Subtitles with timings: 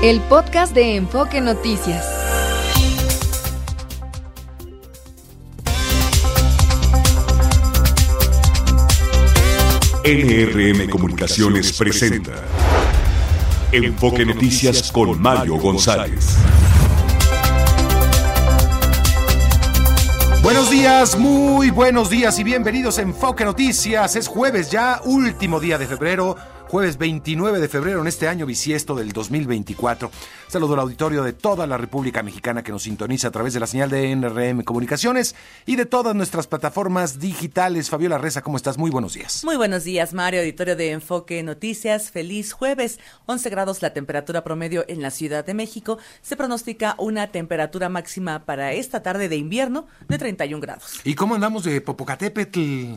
[0.00, 2.06] El podcast de Enfoque Noticias.
[10.04, 12.30] NRM Comunicaciones presenta
[13.72, 16.36] Enfoque Noticias con Mario González.
[20.44, 24.14] Buenos días, muy buenos días y bienvenidos a Enfoque Noticias.
[24.14, 26.36] Es jueves ya, último día de febrero
[26.68, 30.10] jueves 29 de febrero en este año bisiesto del 2024.
[30.48, 33.66] Saludo al auditorio de toda la República Mexicana que nos sintoniza a través de la
[33.66, 37.88] señal de NRM Comunicaciones y de todas nuestras plataformas digitales.
[37.88, 38.76] Fabiola Reza, ¿cómo estás?
[38.76, 39.44] Muy buenos días.
[39.44, 42.10] Muy buenos días, Mario, auditorio de Enfoque Noticias.
[42.10, 43.00] Feliz jueves.
[43.24, 45.98] 11 grados la temperatura promedio en la Ciudad de México.
[46.20, 51.00] Se pronostica una temperatura máxima para esta tarde de invierno de 31 grados.
[51.04, 52.96] ¿Y cómo andamos de Popocatépetl?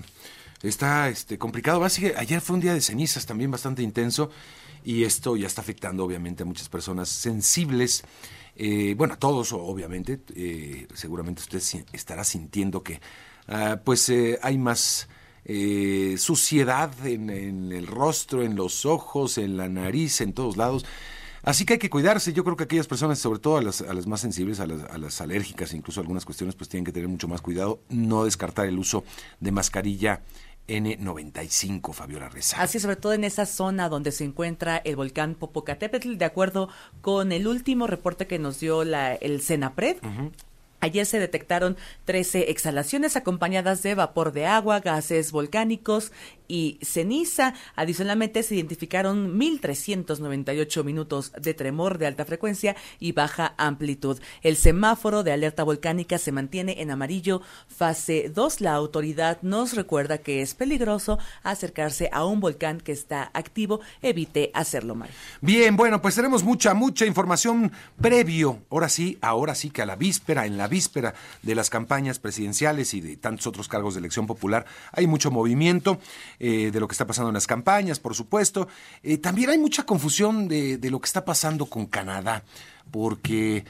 [0.63, 1.83] Está este, complicado.
[1.83, 4.29] ayer fue un día de cenizas también bastante intenso
[4.83, 8.03] y esto ya está afectando obviamente a muchas personas sensibles.
[8.55, 10.19] Eh, bueno, a todos obviamente.
[10.35, 11.61] Eh, seguramente usted
[11.93, 12.99] estará sintiendo que
[13.47, 15.07] ah, pues eh, hay más
[16.17, 20.85] suciedad en, en, el rostro, en los ojos, en la nariz, en todos lados.
[21.43, 22.33] Así que hay que cuidarse.
[22.33, 24.83] Yo creo que aquellas personas, sobre todo a las, a las más sensibles, a las,
[24.83, 27.81] a las, alérgicas, incluso algunas cuestiones, pues tienen que tener mucho más cuidado.
[27.89, 29.03] No descartar el uso
[29.39, 30.21] de mascarilla
[30.67, 32.61] N95, Fabiola Reza.
[32.61, 36.69] Así, sobre todo en esa zona donde se encuentra el volcán Popocatépetl, de acuerdo
[37.01, 39.97] con el último reporte que nos dio la, el CENAPRED.
[40.81, 46.11] Ayer se detectaron 13 exhalaciones acompañadas de vapor de agua, gases volcánicos
[46.51, 47.53] y ceniza.
[47.77, 54.19] Adicionalmente se identificaron 1.398 minutos de tremor de alta frecuencia y baja amplitud.
[54.41, 58.59] El semáforo de alerta volcánica se mantiene en amarillo fase 2.
[58.59, 63.79] La autoridad nos recuerda que es peligroso acercarse a un volcán que está activo.
[64.01, 65.09] Evite hacerlo mal.
[65.39, 67.71] Bien, bueno, pues tenemos mucha, mucha información
[68.01, 68.59] previo.
[68.69, 72.93] Ahora sí, ahora sí que a la víspera, en la víspera de las campañas presidenciales
[72.93, 75.97] y de tantos otros cargos de elección popular, hay mucho movimiento.
[76.43, 78.67] Eh, de lo que está pasando en las campañas, por supuesto.
[79.03, 82.43] Eh, también hay mucha confusión de, lo que está pasando con Canadá,
[82.89, 83.63] porque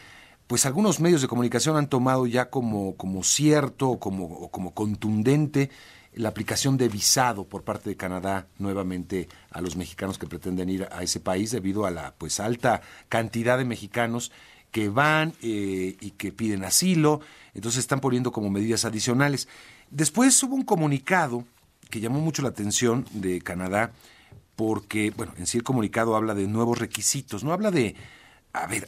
[0.47, 5.69] pues algunos medios de comunicación han tomado ya como, como cierto, como, como contundente
[6.13, 10.87] la aplicación de visado por parte de Canadá nuevamente a los mexicanos que pretenden ir
[10.93, 14.31] a ese país debido a la pues alta cantidad de mexicanos
[14.71, 17.19] que van eh, y que piden asilo,
[17.53, 19.49] entonces están poniendo como medidas adicionales.
[19.89, 21.43] Después hubo un comunicado
[21.91, 23.91] que llamó mucho la atención de Canadá
[24.56, 27.96] porque, bueno, en sí el comunicado habla de nuevos requisitos, no habla de...
[28.53, 28.88] A ver,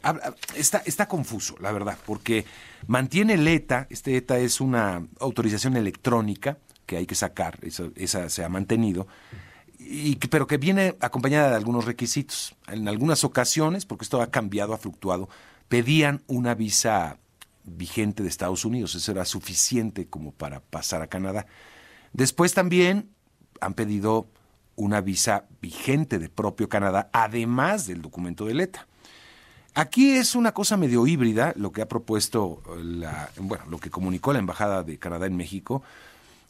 [0.55, 2.45] está, está confuso, la verdad, porque
[2.85, 8.29] mantiene el ETA, este ETA es una autorización electrónica que hay que sacar, esa, esa
[8.29, 9.07] se ha mantenido,
[9.79, 12.55] y, pero que viene acompañada de algunos requisitos.
[12.67, 15.29] En algunas ocasiones, porque esto ha cambiado, ha fluctuado,
[15.69, 17.17] pedían una visa
[17.63, 21.45] vigente de Estados Unidos, eso era suficiente como para pasar a Canadá.
[22.13, 23.09] Después también
[23.59, 24.27] han pedido
[24.75, 28.87] una visa vigente de propio Canadá, además del documento de ETA.
[29.75, 34.31] Aquí es una cosa medio híbrida lo que ha propuesto la, bueno, lo que comunicó
[34.31, 35.81] la embajada de Canadá en México.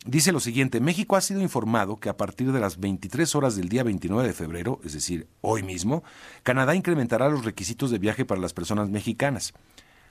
[0.06, 3.70] Dice lo siguiente, México ha sido informado que a partir de las 23 horas del
[3.70, 6.04] día 29 de febrero, es decir, hoy mismo,
[6.44, 9.54] Canadá incrementará los requisitos de viaje para las personas mexicanas.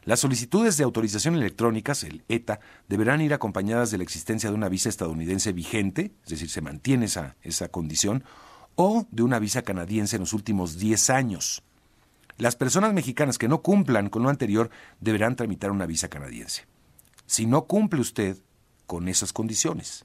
[0.04, 2.58] Las solicitudes de autorización electrónicas, el ETA,
[2.88, 7.06] deberán ir acompañadas de la existencia de una visa estadounidense vigente, es decir, se mantiene
[7.06, 8.24] esa, esa condición,
[8.74, 11.62] o de una visa canadiense en los últimos 10 años.
[12.36, 14.70] Las personas mexicanas que no cumplan con lo anterior
[15.00, 16.66] deberán tramitar una visa canadiense.
[17.26, 18.38] Si no cumple usted
[18.86, 20.04] con esas condiciones,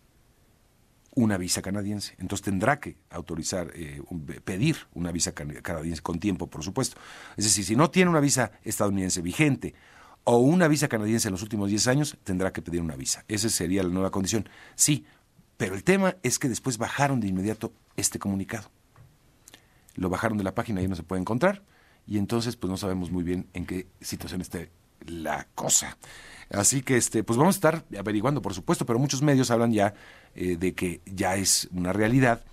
[1.17, 2.13] una visa canadiense.
[2.19, 4.01] Entonces tendrá que autorizar, eh,
[4.45, 6.97] pedir una visa canadiense con tiempo, por supuesto.
[7.35, 9.73] Es decir, si no tiene una visa estadounidense vigente
[10.25, 13.25] o una visa canadiense en los últimos 10 años, tendrá que pedir una visa.
[13.27, 14.47] Esa sería la nueva condición.
[14.75, 15.07] Sí,
[15.57, 18.69] pero el tema es que después bajaron de inmediato este comunicado.
[19.95, 21.63] Lo bajaron de la página y no se puede encontrar.
[22.05, 24.69] Y entonces, pues no sabemos muy bien en qué situación esté
[25.07, 25.97] la cosa.
[26.49, 29.93] Así que, este, pues vamos a estar averiguando, por supuesto, pero muchos medios hablan ya
[30.35, 32.43] eh, de que ya es una realidad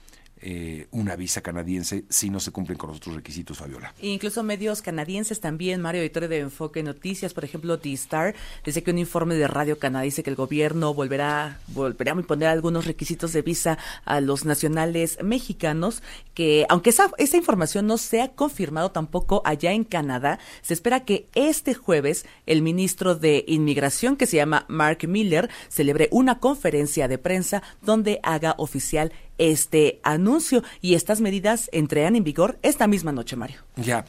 [0.47, 3.95] eh, una visa canadiense si no se cumplen con los otros requisitos, Fabiola.
[4.03, 8.99] incluso medios canadienses también, Mario, editor de Enfoque Noticias, por ejemplo, D-Star, dice que un
[8.99, 13.41] informe de Radio Canadá dice que el gobierno volverá, volverá a imponer algunos requisitos de
[13.41, 16.03] visa a los nacionales mexicanos,
[16.35, 21.27] que aunque esa, esa información no sea confirmado tampoco allá en Canadá, se espera que
[21.35, 27.17] este jueves el ministro de Inmigración, que se llama Mark Miller, celebre una conferencia de
[27.17, 33.37] prensa donde haga oficial este anuncio y estas medidas entrarán en vigor esta misma noche,
[33.37, 33.61] Mario.
[33.77, 34.05] Ya.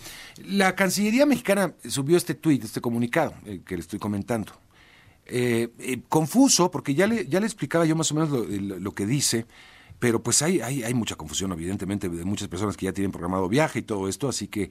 [0.45, 4.53] La Cancillería mexicana subió este tuit, este comunicado eh, que le estoy comentando.
[5.27, 8.45] Eh, eh, confuso, porque ya le, ya le explicaba yo más o menos lo,
[8.79, 9.45] lo que dice,
[9.99, 13.49] pero pues hay, hay, hay mucha confusión, evidentemente, de muchas personas que ya tienen programado
[13.49, 14.69] viaje y todo esto, así que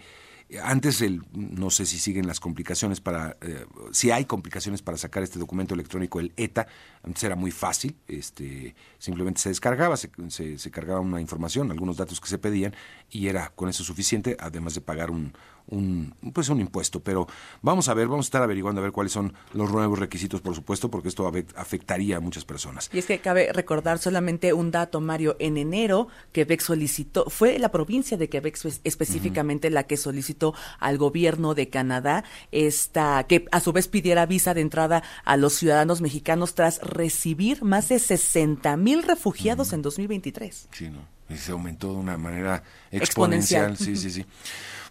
[0.63, 5.23] antes, el, no sé si siguen las complicaciones para, eh, si hay complicaciones para sacar
[5.23, 6.67] este documento electrónico, el ETA,
[7.03, 12.21] antes era muy fácil, este, simplemente se descargaba, se, se, cargaba una información, algunos datos
[12.21, 12.75] que se pedían,
[13.11, 15.33] y era con eso suficiente, además de pagar un,
[15.69, 17.01] un, pues un impuesto.
[17.01, 17.27] Pero
[17.63, 20.55] vamos a ver, vamos a estar averiguando a ver cuáles son los nuevos requisitos, por
[20.55, 22.91] supuesto, porque esto afectaría a muchas personas.
[22.93, 25.37] Y es que cabe recordar solamente un dato, Mario.
[25.39, 31.55] En enero, Quebec solicitó, fue la provincia de Quebec específicamente la que solicitó al gobierno
[31.55, 36.55] de Canadá esta, que a su vez pidiera visa de entrada a los ciudadanos mexicanos
[36.55, 40.69] tras recibir más de 60 mil refugiados en 2023.
[40.73, 41.14] Sí, ¿no?
[41.37, 43.77] Se aumentó de una manera exponencial.
[43.77, 44.27] Sí, sí, sí.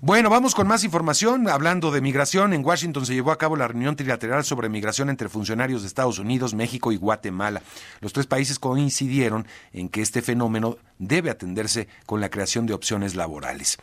[0.06, 1.47] Bueno, vamos con más información.
[1.47, 5.30] Hablando de migración, en Washington se llevó a cabo la reunión trilateral sobre migración entre
[5.30, 7.62] funcionarios de Estados Unidos, México y Guatemala.
[8.01, 13.15] Los tres países coincidieron en que este fenómeno debe atenderse con la creación de opciones
[13.15, 13.77] laborales.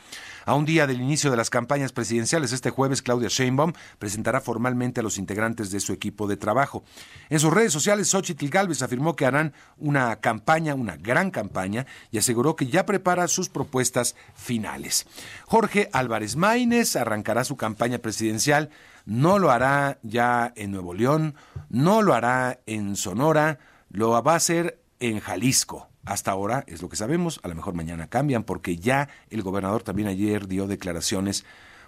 [0.51, 4.99] A un día del inicio de las campañas presidenciales, este jueves, Claudia Sheinbaum presentará formalmente
[4.99, 6.83] a los integrantes de su equipo de trabajo.
[7.29, 12.19] En sus redes sociales, Xochitl Galvez afirmó que harán una campaña, una gran campaña, y
[12.19, 15.07] aseguró que ya prepara sus propuestas finales.
[15.47, 18.71] Jorge Álvarez Maínez arrancará su campaña presidencial.
[19.07, 21.37] No lo hará ya en Nuevo León,
[21.69, 25.90] no lo hará en Sonora, lo va a hacer en Jalisco.
[26.11, 29.85] Hasta ahora es lo que sabemos, a lo mejor mañana cambian porque ya el gobernador
[29.85, 31.45] también ayer dio declaraciones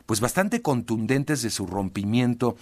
[0.07, 2.55] pues bastante contundentes de su rompimiento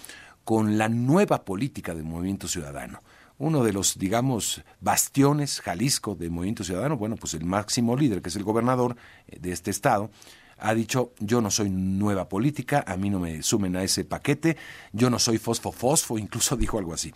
[0.43, 3.03] con la nueva política del Movimiento Ciudadano.
[3.37, 8.31] Uno de los, digamos, bastiones, Jalisco, del Movimiento Ciudadano, bueno, pues el máximo líder, que
[8.31, 8.97] es el gobernador
[9.29, 10.11] eh, de este estado,
[10.61, 14.57] ha dicho, yo no soy nueva política, a mí no me sumen a ese paquete,
[14.93, 17.13] yo no soy fosfo fosfo, incluso dijo algo así.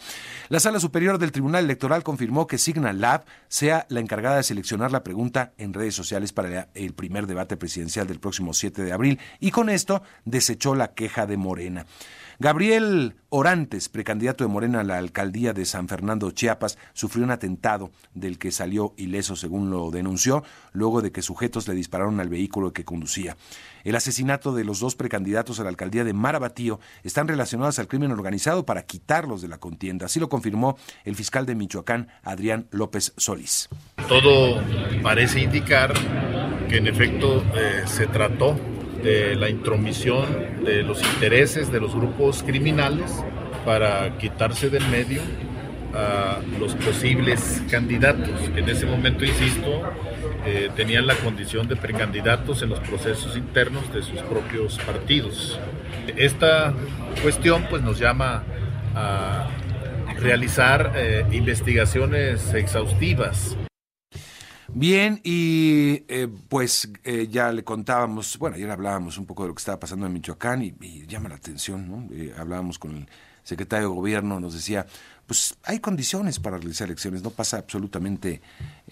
[0.49, 4.93] La Sala Superior del Tribunal Electoral confirmó que Signal Lab sea la encargada de seleccionar
[4.93, 9.19] la pregunta en redes sociales para el primer debate presidencial del próximo 7 de abril
[9.41, 11.87] y con esto desechó la queja de Morena.
[12.38, 17.90] Gabriel Orantes, precandidato de Morena a la alcaldía de San Fernando, Chiapas, sufrió un atentado
[18.14, 22.72] del que salió ileso, según lo denunció, luego de que sujetos le dispararon al vehículo
[22.72, 23.36] que conducía.
[23.82, 28.12] El asesinato de los dos precandidatos a la alcaldía de Marabatío están relacionados al crimen
[28.12, 30.06] organizado para quitarlos de la contienda.
[30.06, 33.69] Así lo confirmó el fiscal de Michoacán, Adrián López Solís.
[34.08, 34.62] Todo
[35.02, 35.92] parece indicar
[36.69, 38.58] que en efecto eh, se trató
[39.04, 40.24] de la intromisión
[40.64, 43.22] de los intereses de los grupos criminales
[43.64, 45.20] para quitarse del medio
[45.94, 48.30] a los posibles candidatos.
[48.56, 49.82] En ese momento, insisto,
[50.46, 55.60] eh, tenían la condición de precandidatos en los procesos internos de sus propios partidos.
[56.16, 56.74] Esta
[57.22, 58.42] cuestión pues, nos llama
[58.96, 59.48] a
[60.18, 63.56] realizar eh, investigaciones exhaustivas
[64.69, 69.55] Bien, y eh, pues eh, ya le contábamos, bueno, ayer hablábamos un poco de lo
[69.55, 72.14] que estaba pasando en Michoacán y, llama la atención, ¿no?
[72.14, 73.08] Eh, hablábamos con el
[73.43, 74.87] secretario de gobierno, nos decía,
[75.26, 78.42] pues hay condiciones para realizar elecciones, no pasa absolutamente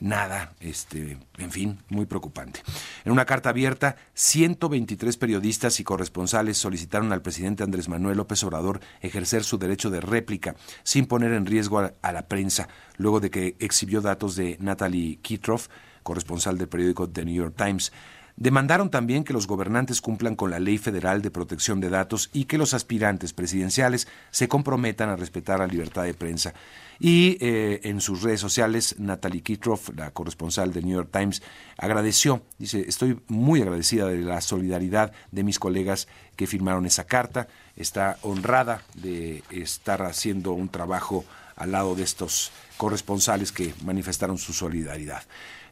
[0.01, 2.61] nada, este, en fin, muy preocupante.
[3.05, 8.81] En una carta abierta, 123 periodistas y corresponsales solicitaron al presidente Andrés Manuel López Obrador
[9.01, 13.31] ejercer su derecho de réplica sin poner en riesgo a, a la prensa, luego de
[13.31, 15.69] que exhibió datos de Natalie Kitroff,
[16.03, 17.93] corresponsal del periódico The New York Times.
[18.37, 22.47] Demandaron también que los gobernantes cumplan con la Ley Federal de Protección de Datos y
[22.47, 26.55] que los aspirantes presidenciales se comprometan a respetar la libertad de prensa.
[26.99, 31.43] Y eh, en sus redes sociales, Natalie Kitroff, la corresponsal del New York Times,
[31.77, 37.49] agradeció, dice, estoy muy agradecida de la solidaridad de mis colegas que firmaron esa carta,
[37.77, 41.25] está honrada de estar haciendo un trabajo
[41.57, 45.23] al lado de estos corresponsales que manifestaron su solidaridad.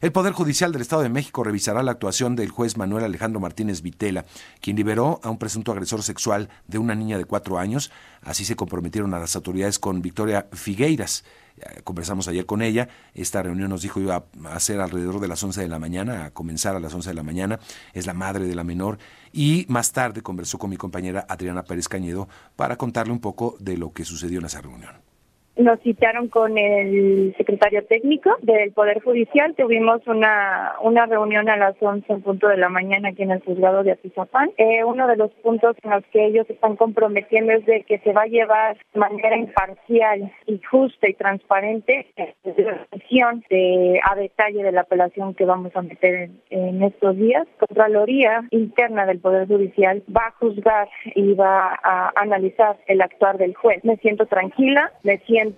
[0.01, 3.83] El Poder Judicial del Estado de México revisará la actuación del juez Manuel Alejandro Martínez
[3.83, 4.25] Vitela,
[4.59, 7.91] quien liberó a un presunto agresor sexual de una niña de cuatro años.
[8.23, 11.23] Así se comprometieron a las autoridades con Victoria Figueiras.
[11.83, 12.89] Conversamos ayer con ella.
[13.13, 16.31] Esta reunión nos dijo iba a ser alrededor de las 11 de la mañana, a
[16.31, 17.59] comenzar a las 11 de la mañana.
[17.93, 18.97] Es la madre de la menor.
[19.31, 23.77] Y más tarde conversó con mi compañera Adriana Pérez Cañedo para contarle un poco de
[23.77, 25.00] lo que sucedió en esa reunión
[25.61, 29.55] nos citaron con el secretario técnico del Poder Judicial.
[29.55, 33.41] Tuvimos una, una reunión a las 11 en punto de la mañana aquí en el
[33.41, 34.51] juzgado de Atizapán.
[34.57, 38.13] Eh, uno de los puntos en los que ellos están comprometiendo es de que se
[38.13, 44.63] va a llevar de manera imparcial y justa y transparente la decisión de, a detalle
[44.63, 47.47] de la apelación que vamos a meter en, estos días.
[47.59, 53.55] Contraloría interna del Poder Judicial va a juzgar y va a analizar el actuar del
[53.55, 53.83] juez.
[53.83, 55.50] Me siento tranquila, me siento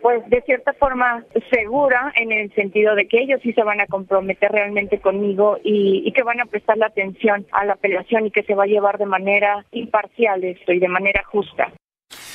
[0.00, 3.86] pues de cierta forma segura en el sentido de que ellos sí se van a
[3.86, 8.30] comprometer realmente conmigo y, y que van a prestar la atención a la apelación y
[8.30, 11.72] que se va a llevar de manera imparcial esto y de manera justa.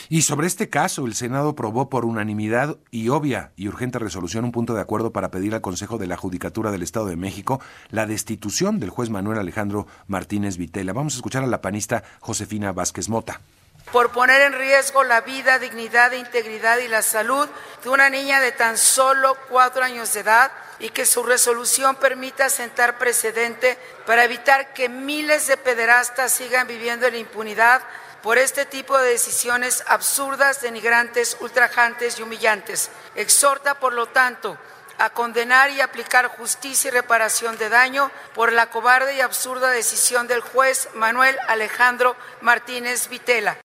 [0.10, 4.54] Y sobre este caso, el Senado aprobó por unanimidad y obvia y urgente resolución un
[4.54, 8.06] punto de acuerdo para pedir al Consejo de la Judicatura del Estado de México la
[8.06, 10.94] destitución del juez Manuel Alejandro Martínez Vitela.
[10.94, 13.42] Vamos a escuchar a la panista Josefina Vázquez Mota
[13.92, 17.48] por poner en riesgo la vida, dignidad, e integridad y la salud
[17.84, 22.50] de una niña de tan solo cuatro años de edad y que su resolución permita
[22.50, 27.82] sentar precedente para evitar que miles de pederastas sigan viviendo en impunidad
[28.22, 32.90] por este tipo de decisiones absurdas, denigrantes, ultrajantes y humillantes.
[33.16, 34.58] Exhorta, por lo tanto,
[34.98, 40.28] a condenar y aplicar justicia y reparación de daño por la cobarde y absurda decisión
[40.28, 43.58] del juez Manuel Alejandro Martínez Vitela.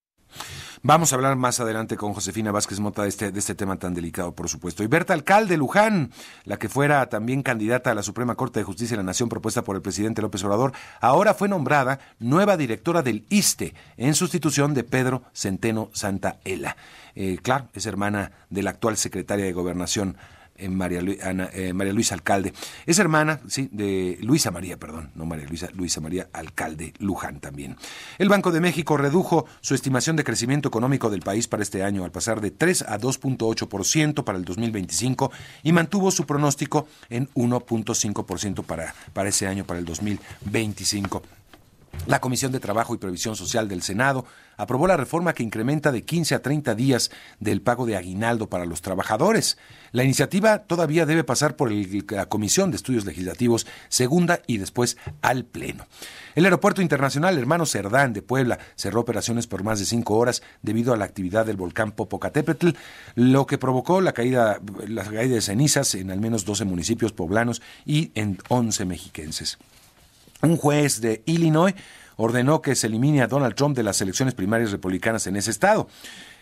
[0.84, 3.94] Vamos a hablar más adelante con Josefina Vázquez Mota de este, de este tema tan
[3.94, 4.82] delicado, por supuesto.
[4.82, 6.10] Y Berta Alcalde Luján,
[6.44, 9.62] la que fuera también candidata a la Suprema Corte de Justicia de la Nación propuesta
[9.62, 14.82] por el presidente López Obrador, ahora fue nombrada nueva directora del ISTE en sustitución de
[14.82, 16.76] Pedro Centeno Santaella.
[17.14, 20.16] Eh, claro, es hermana de la actual secretaria de Gobernación
[20.68, 22.52] María, eh, María Luisa Alcalde.
[22.86, 27.76] Es hermana, sí, de Luisa María, perdón, no María Luisa, Luisa María Alcalde Luján también.
[28.18, 32.04] El Banco de México redujo su estimación de crecimiento económico del país para este año
[32.04, 38.64] al pasar de 3 a 2.8% para el 2025 y mantuvo su pronóstico en 1.5%
[38.64, 41.22] para, para ese año, para el 2025.
[42.06, 44.24] La Comisión de Trabajo y Previsión Social del Senado
[44.56, 48.66] aprobó la reforma que incrementa de 15 a 30 días del pago de aguinaldo para
[48.66, 49.56] los trabajadores.
[49.92, 55.44] La iniciativa todavía debe pasar por la Comisión de Estudios Legislativos segunda y después al
[55.44, 55.86] Pleno.
[56.34, 60.92] El Aeropuerto Internacional Hermano Cerdán de Puebla cerró operaciones por más de cinco horas debido
[60.92, 62.70] a la actividad del volcán Popocatépetl,
[63.14, 67.62] lo que provocó la caída, la caída de cenizas en al menos 12 municipios poblanos
[67.84, 69.58] y en 11 mexiquenses.
[70.42, 71.74] Un juez de Illinois
[72.16, 75.88] ordenó que se elimine a Donald Trump de las elecciones primarias republicanas en ese estado.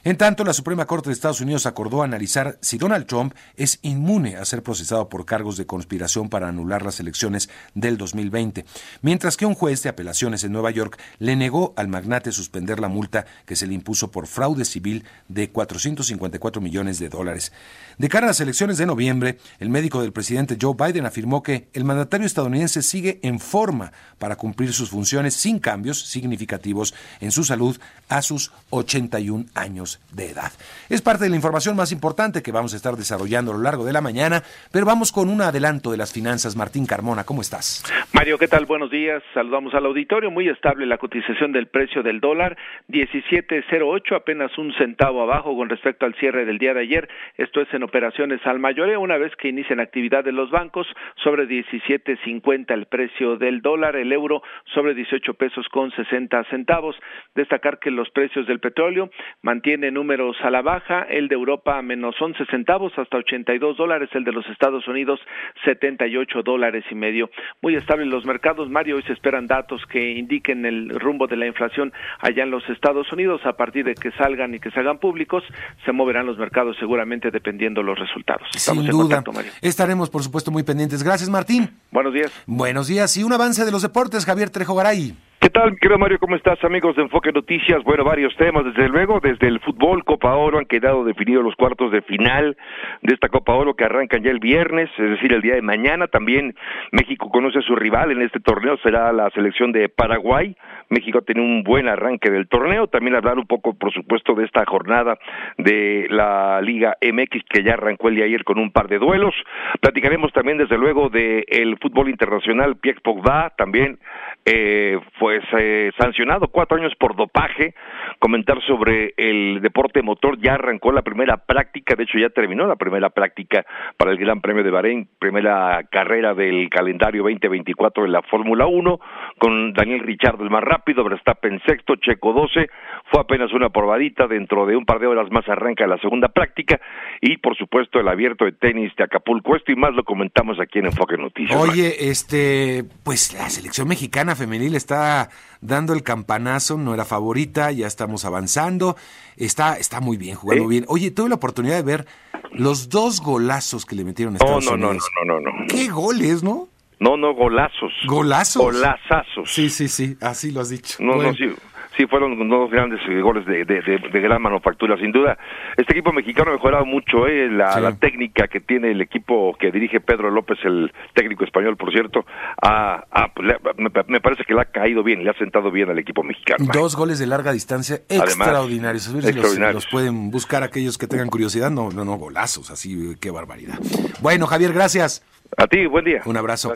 [0.02, 4.36] En tanto, la Suprema Corte de Estados Unidos acordó analizar si Donald Trump es inmune
[4.36, 8.64] a ser procesado por cargos de conspiración para anular las elecciones del 2020,
[9.02, 12.88] mientras que un juez de apelaciones en Nueva York le negó al magnate suspender la
[12.88, 17.52] multa que se le impuso por fraude civil de 454 millones de dólares.
[17.98, 21.68] De cara a las elecciones de noviembre, el médico del presidente Joe Biden afirmó que
[21.74, 27.44] el mandatario estadounidense sigue en forma para cumplir sus funciones sin cambios significativos en su
[27.44, 27.78] salud
[28.08, 30.52] a sus 81 años de edad.
[30.88, 33.84] Es parte de la información más importante que vamos a estar desarrollando a lo largo
[33.84, 34.42] de la mañana,
[34.72, 36.56] pero vamos con un adelanto de las finanzas.
[36.56, 37.82] Martín Carmona, ¿cómo estás?
[38.12, 38.66] Mario, ¿qué tal?
[38.66, 39.22] Buenos días.
[39.34, 40.30] Saludamos al auditorio.
[40.30, 42.56] Muy estable la cotización del precio del dólar,
[42.88, 47.08] 17.08, apenas un centavo abajo con respecto al cierre del día de ayer.
[47.36, 50.86] Esto es en operaciones al mayoreo una vez que inician actividad de los bancos
[51.22, 54.42] sobre 17.50 el precio del dólar, el euro
[54.74, 56.96] sobre 18 pesos con 60 centavos.
[57.34, 59.10] Destacar que los precios del petróleo
[59.42, 64.24] mantienen números a la baja, el de Europa menos 11 centavos hasta 82 dólares, el
[64.24, 65.20] de los Estados Unidos
[65.64, 67.30] 78 dólares y medio.
[67.62, 71.46] Muy estables los mercados, Mario, hoy se esperan datos que indiquen el rumbo de la
[71.46, 73.42] inflación allá en los Estados Unidos.
[73.44, 75.44] A partir de que salgan y que se hagan públicos,
[75.84, 78.48] se moverán los mercados seguramente dependiendo los resultados.
[78.56, 79.22] Sin duda.
[79.62, 81.02] Estaremos, por supuesto, muy pendientes.
[81.02, 81.70] Gracias, Martín.
[81.92, 82.32] Buenos días.
[82.46, 83.16] Buenos días.
[83.16, 85.14] Y un avance de los deportes, Javier Trejo Garay.
[85.40, 86.18] ¿Qué tal, querido Mario?
[86.18, 87.82] ¿Cómo estás, amigos de Enfoque Noticias?
[87.82, 91.90] Bueno, varios temas, desde luego, desde el fútbol, Copa Oro, han quedado definidos los cuartos
[91.92, 92.58] de final
[93.00, 96.08] de esta Copa Oro que arrancan ya el viernes, es decir, el día de mañana.
[96.08, 96.54] También
[96.92, 100.54] México conoce a su rival en este torneo, será la selección de Paraguay.
[100.90, 102.88] México tiene un buen arranque del torneo.
[102.88, 105.18] También hablar un poco, por supuesto, de esta jornada
[105.56, 109.34] de la Liga MX que ya arrancó el día ayer con un par de duelos.
[109.80, 112.76] Platicaremos también, desde luego, del el fútbol internacional.
[112.76, 113.98] Pierre Pogba también
[114.44, 117.74] eh, pues eh, sancionado cuatro años por dopaje.
[118.18, 122.76] Comentar sobre el deporte motor, ya arrancó la primera práctica, de hecho ya terminó la
[122.76, 123.64] primera práctica
[123.96, 129.00] para el Gran Premio de Bahrein, primera carrera del calendario 2024 en la Fórmula 1,
[129.38, 132.68] con Daniel Richard el más rápido, Verstappen sexto, Checo 12,
[133.10, 136.80] fue apenas una probadita, dentro de un par de horas más arranca la segunda práctica
[137.20, 140.78] y por supuesto el abierto de tenis de Acapulco, esto y más lo comentamos aquí
[140.78, 141.58] en Enfoque Noticias.
[141.58, 147.86] Oye, este, pues la selección mexicana femenil está dando el campanazo, no era favorita, ya
[147.86, 148.96] estamos avanzando,
[149.36, 150.84] está, está muy bien, jugando bien.
[150.88, 152.06] Oye, tuve la oportunidad de ver
[152.52, 155.10] los dos golazos que le metieron a Estados no, no, Unidos.
[155.24, 155.66] No, no, no, no.
[155.68, 156.68] Qué goles, ¿no?
[157.00, 157.92] No, no, golazos.
[158.06, 158.62] ¿Golazos?
[158.62, 159.50] Golazazos.
[159.50, 160.98] Sí, sí, sí, así lo has dicho.
[161.00, 161.30] No, Bueno.
[161.32, 161.52] no, sí.
[161.96, 165.36] Sí, fueron dos grandes eh, goles de, de, de- de gran manufactura, sin duda.
[165.76, 167.80] Este equipo mexicano ha mejorado mucho, eh, la, Sí.
[167.80, 172.24] la técnica que tiene el equipo que dirige Pedro López, el técnico español, por cierto,
[172.62, 175.90] ha- ha- le- me, me parece que le ha caído bien, le ha sentado bien
[175.90, 176.64] al equipo mexicano.
[176.72, 179.08] Dos goles de larga distancia Además, extraordinarios.
[179.08, 179.74] A los- extraordinarios.
[179.74, 181.70] Los, pueden buscar aquellos que tengan curiosidad.
[181.70, 183.78] No, no, no, golazos, así, qué barbaridad.
[184.22, 185.22] Bueno, Javier, gracias.
[185.56, 186.22] A ti, buen día.
[186.24, 186.72] Un abrazo.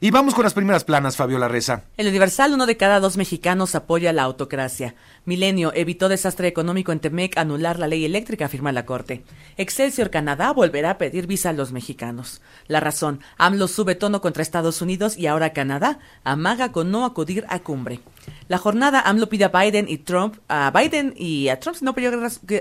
[0.00, 1.84] Y vamos con las primeras planas, Fabiola Reza.
[1.96, 4.94] El Universal, uno de cada dos mexicanos apoya la autocracia.
[5.24, 9.24] Milenio evitó desastre económico en Temec anular la ley eléctrica, afirma la Corte.
[9.56, 12.42] Excelsior Canadá volverá a pedir visa a los mexicanos.
[12.66, 17.44] La razón, AMLO sube tono contra Estados Unidos y ahora Canadá amaga con no acudir
[17.48, 18.00] a cumbre.
[18.48, 22.14] La jornada AMLO pide a Biden y Trump, a Biden y a Trump no apoyar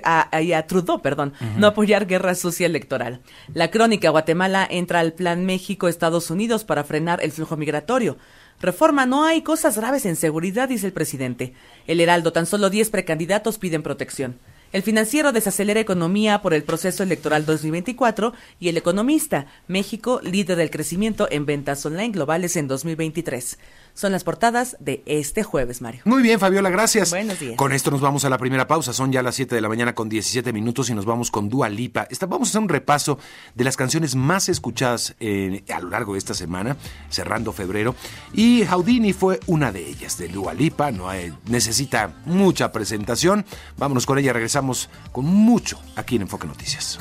[0.04, 3.22] a Trudeau, perdón, no apoyar guerra sucia electoral.
[3.54, 8.18] La crónica Guatemala entra al plan México-Estados Unidos para frenar el flujo migratorio.
[8.60, 11.54] Reforma, no hay cosas graves en seguridad, dice el presidente.
[11.86, 14.40] El Heraldo, tan solo 10 precandidatos piden protección.
[14.74, 20.70] El financiero desacelera economía por el proceso electoral 2024 y el economista, México, líder del
[20.70, 23.60] crecimiento en ventas online globales en 2023.
[23.98, 26.02] Son las portadas de este jueves, Mario.
[26.06, 27.10] Muy bien, Fabiola, gracias.
[27.10, 27.56] Buenos días.
[27.58, 28.94] Con esto nos vamos a la primera pausa.
[28.94, 31.68] Son ya las 7 de la mañana con 17 minutos y nos vamos con Dua
[31.68, 32.06] Lipa.
[32.12, 33.18] Esta- vamos a hacer un repaso
[33.56, 36.78] de las canciones más escuchadas eh, a lo largo de esta semana,
[37.10, 37.96] cerrando febrero.
[38.34, 40.92] Y Houdini fue una de ellas, de Dua Lipa.
[40.92, 43.46] No hay- necesita mucha presentación.
[43.78, 47.00] Vámonos con ella, regresamos con mucho aquí en Enfoque Noticias.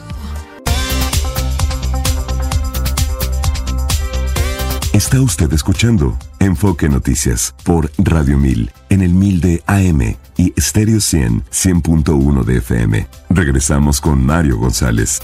[4.96, 11.00] Está usted escuchando Enfoque Noticias por Radio 1000 en el 1000 de AM y Stereo
[11.00, 13.06] 100 100.1 de FM.
[13.28, 15.20] Regresamos con Mario González.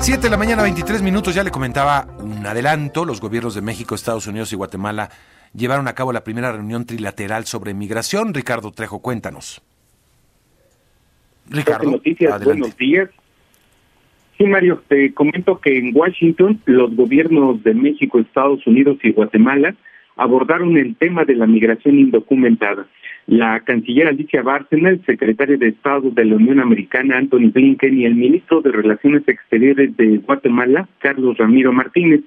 [0.00, 1.36] 7 de la mañana, 23 minutos.
[1.36, 3.04] Ya le comentaba un adelanto.
[3.04, 5.08] Los gobiernos de México, Estados Unidos y Guatemala
[5.54, 8.34] llevaron a cabo la primera reunión trilateral sobre migración.
[8.34, 9.62] Ricardo Trejo, cuéntanos.
[11.48, 12.60] Ricardo, Noticias, adelante.
[12.60, 13.08] buenos días.
[14.38, 19.74] Sí, Mario, te comento que en Washington los gobiernos de México, Estados Unidos y Guatemala
[20.16, 22.86] abordaron el tema de la migración indocumentada.
[23.26, 28.04] La canciller Alicia Bárcena, el secretario de Estado de la Unión Americana, Anthony Blinken, y
[28.04, 32.20] el ministro de Relaciones Exteriores de Guatemala, Carlos Ramiro Martínez,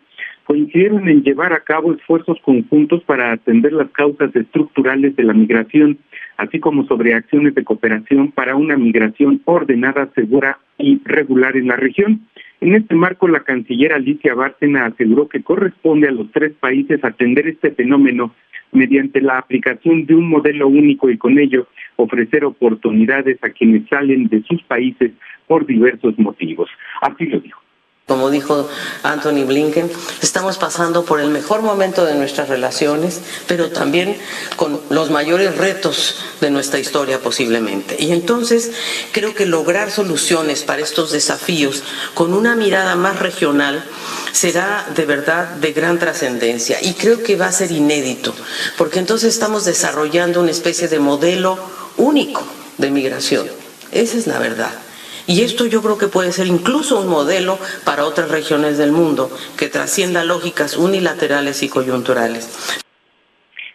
[0.50, 6.00] coincidieron en llevar a cabo esfuerzos conjuntos para atender las causas estructurales de la migración,
[6.38, 11.76] así como sobre acciones de cooperación para una migración ordenada, segura y regular en la
[11.76, 12.22] región.
[12.62, 17.48] En este marco, la canciller Alicia Bárcena aseguró que corresponde a los tres países atender
[17.48, 18.34] este fenómeno
[18.72, 24.28] mediante la aplicación de un modelo único y con ello ofrecer oportunidades a quienes salen
[24.30, 25.12] de sus países
[25.46, 26.72] por diversos motivos.
[27.02, 27.62] Así lo dijo.
[28.10, 28.68] Como dijo
[29.04, 29.92] Anthony Blinken,
[30.24, 34.18] estamos pasando por el mejor momento de nuestras relaciones, pero también
[34.56, 37.96] con los mayores retos de nuestra historia posiblemente.
[38.00, 38.72] Y entonces
[39.12, 41.84] creo que lograr soluciones para estos desafíos
[42.16, 43.86] con una mirada más regional
[44.32, 48.34] será de verdad de gran trascendencia y creo que va a ser inédito,
[48.76, 51.60] porque entonces estamos desarrollando una especie de modelo
[51.98, 52.44] único
[52.80, 53.48] de migración.
[53.92, 54.89] Esa es la verdad.
[55.30, 59.30] Y esto yo creo que puede ser incluso un modelo para otras regiones del mundo
[59.60, 62.74] que trascienda lógicas unilaterales y coyunturales.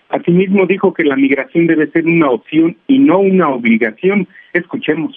[0.09, 4.27] Asimismo dijo que la migración debe ser una opción y no una obligación.
[4.53, 5.15] Escuchemos.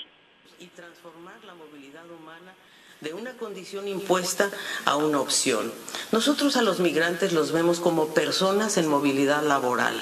[0.60, 2.54] Y transformar la movilidad humana
[3.02, 4.52] de una condición impuesta
[4.86, 5.72] a una opción.
[6.12, 10.00] Nosotros a los migrantes los vemos como personas en movilidad laboral.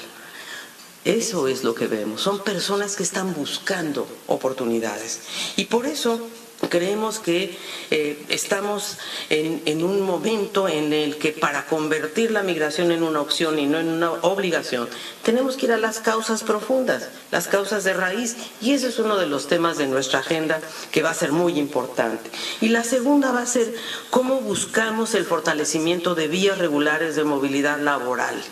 [1.06, 2.22] Eso es lo que vemos.
[2.22, 5.22] Son personas que están buscando oportunidades.
[5.56, 6.20] Y por eso
[6.68, 7.56] creemos que
[7.92, 8.98] eh, estamos
[9.30, 13.68] en, en un momento en el que para convertir la migración en una opción y
[13.68, 14.90] no en una obligación,
[15.22, 18.36] tenemos que ir a las causas profundas, las causas de raíz.
[18.60, 20.60] Y ese es uno de los temas de nuestra agenda
[20.92, 22.32] que va a ser muy importante.
[22.62, 23.76] Y la segunda va a ser
[24.10, 28.44] cómo buscamos el fortalecimiento de vías regulares de movilidad laboral.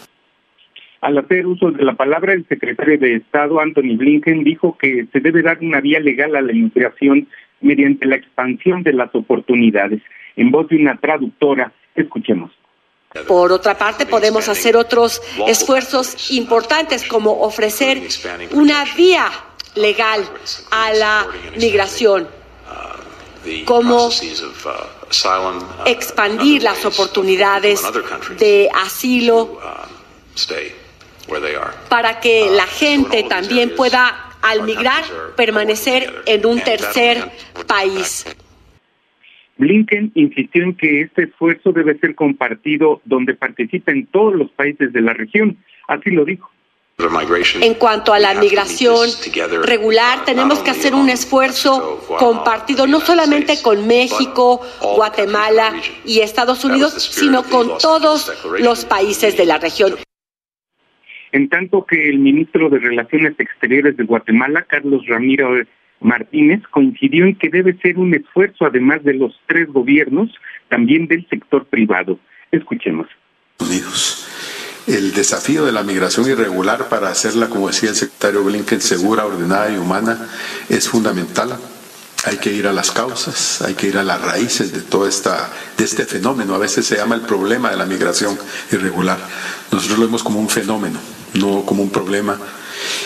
[1.03, 5.19] Al hacer uso de la palabra, el secretario de Estado, Anthony Blinken, dijo que se
[5.19, 7.27] debe dar una vía legal a la inmigración
[7.59, 10.01] mediante la expansión de las oportunidades.
[10.37, 12.51] En voz de una traductora, escuchemos.
[13.27, 18.01] Por otra parte, podemos hacer otros esfuerzos importantes como ofrecer
[18.53, 19.29] una vía
[19.75, 20.21] legal
[20.71, 21.27] a la
[21.59, 22.29] migración,
[23.65, 24.09] como
[25.85, 27.83] expandir las oportunidades
[28.39, 29.59] de asilo
[31.89, 35.03] para que la gente también pueda, al migrar,
[35.36, 37.31] permanecer en un tercer
[37.67, 38.25] país.
[39.57, 45.01] Blinken insistió en que este esfuerzo debe ser compartido donde participen todos los países de
[45.01, 45.57] la región.
[45.88, 46.49] Así lo dijo.
[47.59, 49.09] En cuanto a la migración
[49.63, 55.73] regular, tenemos que hacer un esfuerzo compartido no solamente con México, Guatemala
[56.05, 59.95] y Estados Unidos, sino con todos los países de la región.
[61.33, 65.55] En tanto que el ministro de Relaciones Exteriores de Guatemala, Carlos Ramiro
[65.99, 70.29] Martínez, coincidió en que debe ser un esfuerzo, además de los tres gobiernos,
[70.69, 72.19] también del sector privado.
[72.51, 73.07] Escuchemos.
[73.59, 74.27] Unidos.
[74.85, 79.73] El desafío de la migración irregular para hacerla, como decía el secretario Blinken, segura, ordenada
[79.73, 80.27] y humana
[80.69, 81.57] es fundamental.
[82.25, 85.51] Hay que ir a las causas, hay que ir a las raíces de todo esta,
[85.77, 86.53] de este fenómeno.
[86.53, 88.37] A veces se llama el problema de la migración
[88.71, 89.17] irregular.
[89.71, 90.99] Nosotros lo vemos como un fenómeno,
[91.35, 92.39] no como un problema.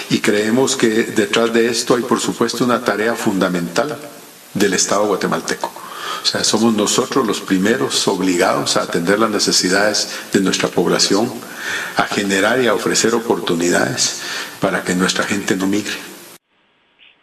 [0.09, 3.97] Y creemos que detrás de esto hay, por supuesto, una tarea fundamental
[4.53, 5.71] del Estado guatemalteco.
[6.21, 11.29] O sea, somos nosotros los primeros obligados a atender las necesidades de nuestra población,
[11.95, 14.23] a generar y a ofrecer oportunidades
[14.59, 15.93] para que nuestra gente no migre.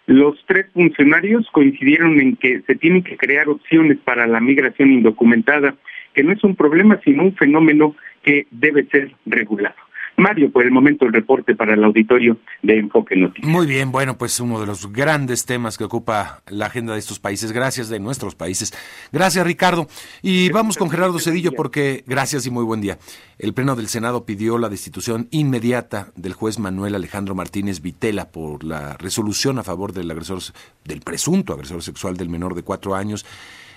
[0.07, 5.75] Los tres funcionarios coincidieron en que se tienen que crear opciones para la migración indocumentada,
[6.15, 9.75] que no es un problema, sino un fenómeno que debe ser regulado.
[10.17, 13.51] Mario, por el momento el reporte para el auditorio de Enfoque Noticias.
[13.51, 17.19] Muy bien, bueno, pues uno de los grandes temas que ocupa la agenda de estos
[17.19, 18.73] países, gracias de nuestros países.
[19.13, 19.87] Gracias, Ricardo.
[20.23, 22.99] Y vamos con Gerardo Cedillo porque, gracias y muy buen día.
[23.39, 28.65] El Pleno del Senado pidió la destitución inmediata del juez Manuel Alejandro Martínez Vitela por
[28.65, 30.39] la resolución a favor del agresor,
[30.85, 33.27] del presunto agresor sexual del menor de cuatro años.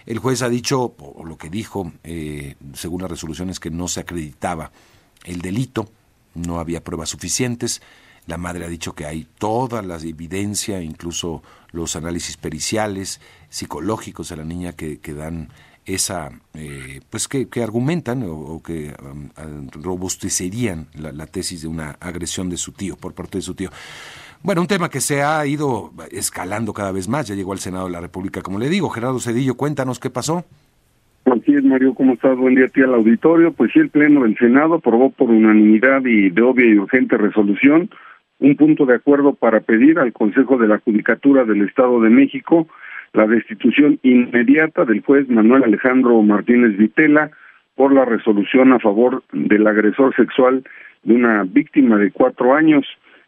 [0.05, 3.99] El juez ha dicho, o lo que dijo, eh, según las resoluciones, que no se
[3.99, 4.71] acreditaba
[5.25, 5.89] el delito
[6.37, 7.81] no había pruebas suficientes.
[8.25, 14.35] La madre ha dicho que hay toda la evidencia, incluso los análisis periciales, psicológicos a
[14.35, 15.49] la niña que, dan
[15.85, 22.49] esa, eh, pues que, argumentan o, que um, robustecerían la, la, tesis de una agresión
[22.49, 23.71] de su tío, por parte de su tío.
[24.43, 27.85] Bueno, un tema que se ha ido escalando cada vez más, ya llegó al Senado
[27.85, 28.89] de la República, como le digo.
[28.89, 30.45] Gerardo Cedillo, cuéntanos qué pasó.
[31.31, 32.37] Así es, Mario, ¿cómo estás?
[32.37, 33.51] Buen día a ti al auditorio.
[33.51, 37.89] Pues sí, el Pleno del Senado aprobó por unanimidad y de obvia y urgente resolución
[38.39, 42.67] un punto de acuerdo para pedir al Consejo de la Judicatura del Estado de México
[43.11, 47.31] la destitución inmediata del juez Manuel Alejandro Martínez Vitela
[47.75, 50.63] por la resolución a favor del agresor sexual
[51.03, 52.85] de una víctima de cuatro años.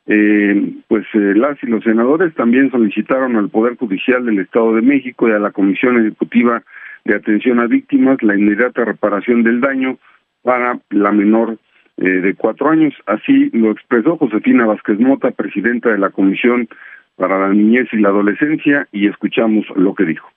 [0.07, 4.83] Eh, pues eh, las y los senadores también solicitaron al Poder Judicial del Estado de
[4.83, 6.63] México y a la Comisión Ejecutiva
[7.09, 9.97] de atención a víctimas, la inmediata reparación del daño
[10.43, 11.57] para la menor
[11.97, 12.93] eh, de cuatro años.
[13.05, 16.69] Así lo expresó Josefina Vázquez Mota, presidenta de la Comisión
[17.15, 20.29] para la Niñez y la Adolescencia, y escuchamos lo que dijo.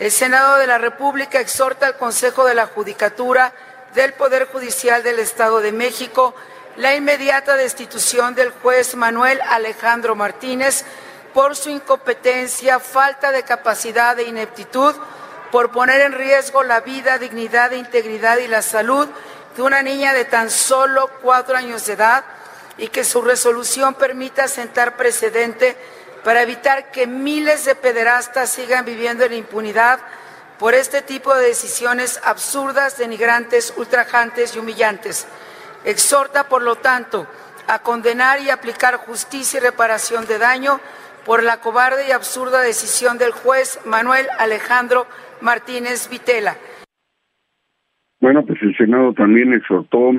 [0.00, 3.52] El Senado de la República exhorta al Consejo de la Judicatura
[3.94, 6.34] del Poder Judicial del Estado de México
[6.78, 10.84] la inmediata destitución del juez Manuel Alejandro Martínez
[11.34, 14.94] por su incompetencia, falta de capacidad e ineptitud
[15.50, 19.08] por poner en riesgo la vida, dignidad, integridad y la salud
[19.56, 22.24] de una niña de tan solo cuatro años de edad
[22.76, 25.76] y que su resolución permita sentar precedente
[26.22, 30.00] para evitar que miles de pederastas sigan viviendo en impunidad
[30.58, 35.26] por este tipo de decisiones absurdas, denigrantes, ultrajantes y humillantes.
[35.84, 37.26] Exhorta, por lo tanto,
[37.66, 40.80] a condenar y aplicar justicia y reparación de daño
[41.24, 45.06] por la cobarde y absurda decisión del juez Manuel Alejandro
[45.42, 46.54] Martínez Vitela.
[48.20, 50.12] Bueno, pues el Senado también exhortó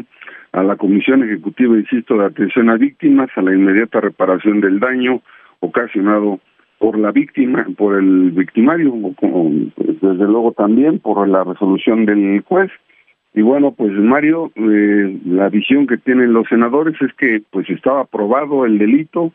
[0.51, 5.21] a la Comisión Ejecutiva, insisto, de Atención a Víctimas a la inmediata reparación del daño
[5.59, 6.39] ocasionado
[6.77, 12.71] por la víctima, por el victimario, desde luego también por la resolución del juez.
[13.33, 18.01] Y bueno, pues Mario, eh, la visión que tienen los senadores es que pues estaba
[18.01, 19.33] aprobado el delito,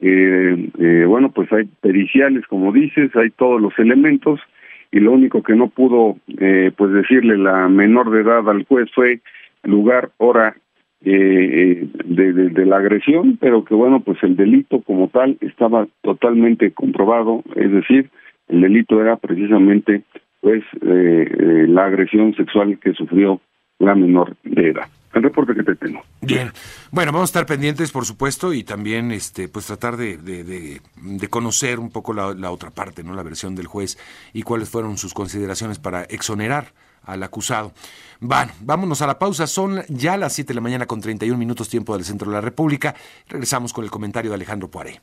[0.00, 4.40] eh, eh, bueno, pues hay periciales, como dices, hay todos los elementos,
[4.90, 8.90] y lo único que no pudo eh, pues decirle la menor de edad al juez
[8.94, 9.20] fue
[9.62, 10.56] lugar, hora
[11.04, 16.72] eh, de, de, la agresión, pero que bueno, pues el delito como tal estaba totalmente
[16.72, 18.10] comprobado, es decir,
[18.48, 20.02] el delito era precisamente
[20.40, 23.40] pues eh, la agresión sexual que sufrió
[23.78, 24.88] la menor de edad.
[25.14, 26.02] El reporte que te tengo.
[26.20, 26.52] Bien,
[26.90, 31.28] bueno, vamos a estar pendientes, por supuesto, y también, este, pues tratar de, de, de,
[31.28, 33.98] conocer un poco la, la, otra parte, no, la versión del juez
[34.34, 36.74] y cuáles fueron sus consideraciones para exonerar
[37.08, 37.72] al acusado.
[38.20, 39.46] Bueno, vámonos a la pausa.
[39.46, 42.40] Son ya las 7 de la mañana con 31 minutos tiempo del centro de la
[42.40, 42.94] República.
[43.28, 45.00] Regresamos con el comentario de Alejandro Poiré.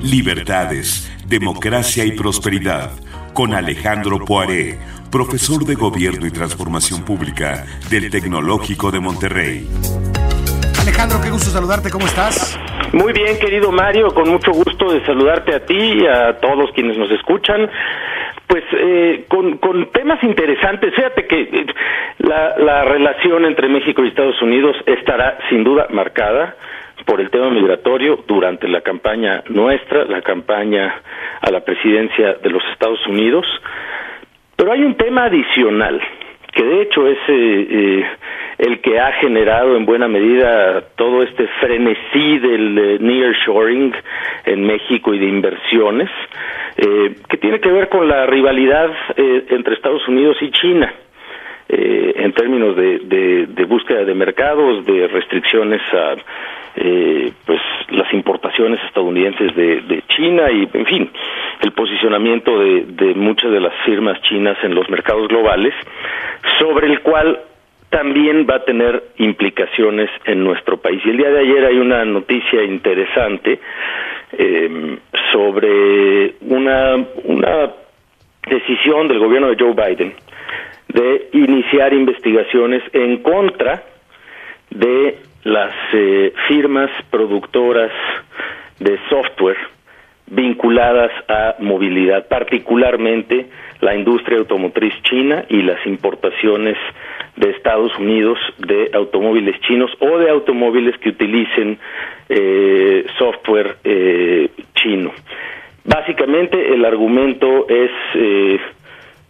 [0.00, 2.90] Libertades, democracia y prosperidad.
[3.32, 4.78] Con Alejandro Poiré,
[5.10, 9.66] profesor de Gobierno y Transformación Pública del Tecnológico de Monterrey.
[10.80, 12.58] Alejandro, qué gusto saludarte, ¿cómo estás?
[12.92, 16.96] Muy bien, querido Mario, con mucho gusto de saludarte a ti y a todos quienes
[16.96, 17.70] nos escuchan
[18.48, 20.94] pues eh, con, con, temas interesantes.
[20.94, 21.66] Fíjate que eh,
[22.18, 26.56] la, la, relación entre México y Estados Unidos estará sin duda marcada
[27.04, 31.00] por el tema migratorio durante la campaña nuestra, la campaña
[31.40, 33.46] a la presidencia de los Estados Unidos.
[34.56, 36.00] Pero hay un tema adicional,
[36.52, 38.04] que de hecho es eh,
[38.58, 43.94] el que ha generado en buena medida todo este frenesí del nearshoring
[44.46, 46.10] en México y de inversiones
[46.76, 50.92] eh, que tiene que ver con la rivalidad eh, entre Estados Unidos y China.
[51.70, 56.14] Eh, en términos de, de, búsqueda de mercados, de restricciones a
[56.76, 61.10] eh, pues las importaciones estadounidenses de, de, China y, en fin,
[61.60, 65.74] el posicionamiento de, de muchas de las firmas chinas en los mercados globales,
[66.58, 67.38] sobre el cual
[67.90, 71.02] también va a tener implicaciones en nuestro país.
[71.04, 73.60] Y el día de ayer hay una noticia interesante
[74.32, 74.98] eh,
[75.32, 77.70] sobre una, una
[78.48, 80.14] decisión del gobierno de Joe Biden
[80.88, 83.82] de iniciar investigaciones en contra
[84.70, 87.92] de las eh, firmas productoras
[88.78, 89.56] de software
[90.30, 93.46] vinculadas a movilidad, particularmente
[93.80, 96.76] la industria automotriz china y las importaciones
[97.36, 101.78] de Estados Unidos de automóviles chinos o de automóviles que utilicen
[102.28, 105.12] eh, software eh, chino.
[105.84, 107.90] Básicamente el argumento es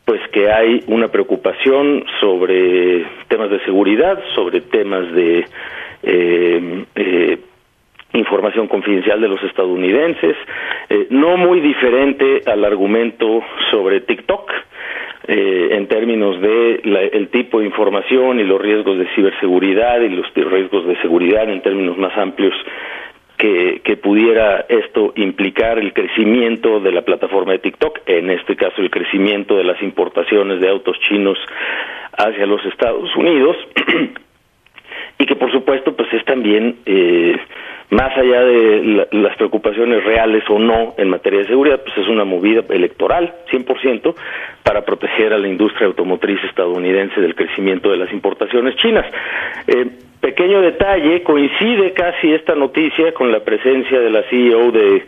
[0.08, 5.44] pues que hay una preocupación sobre temas de seguridad, sobre temas de
[8.14, 10.34] información confidencial de los estadounidenses,
[11.10, 14.50] no muy diferente al argumento sobre TikTok,
[15.30, 16.80] eh, en términos de
[17.12, 21.60] el tipo de información y los riesgos de ciberseguridad y los riesgos de seguridad en
[21.60, 22.54] términos más amplios
[23.38, 28.82] que, que, pudiera esto implicar el crecimiento de la plataforma de TikTok, en este caso
[28.82, 31.38] el crecimiento de las importaciones de autos chinos
[32.16, 33.56] hacia los Estados Unidos,
[35.18, 37.36] y que por supuesto pues es también eh,
[37.90, 42.24] más allá de las preocupaciones reales o no en materia de seguridad, pues es una
[42.24, 44.14] movida electoral, 100%,
[44.62, 49.06] para proteger a la industria automotriz estadounidense del crecimiento de las importaciones chinas.
[49.66, 49.86] Eh,
[50.20, 55.02] pequeño detalle, coincide casi esta noticia con la presencia de la CEO de,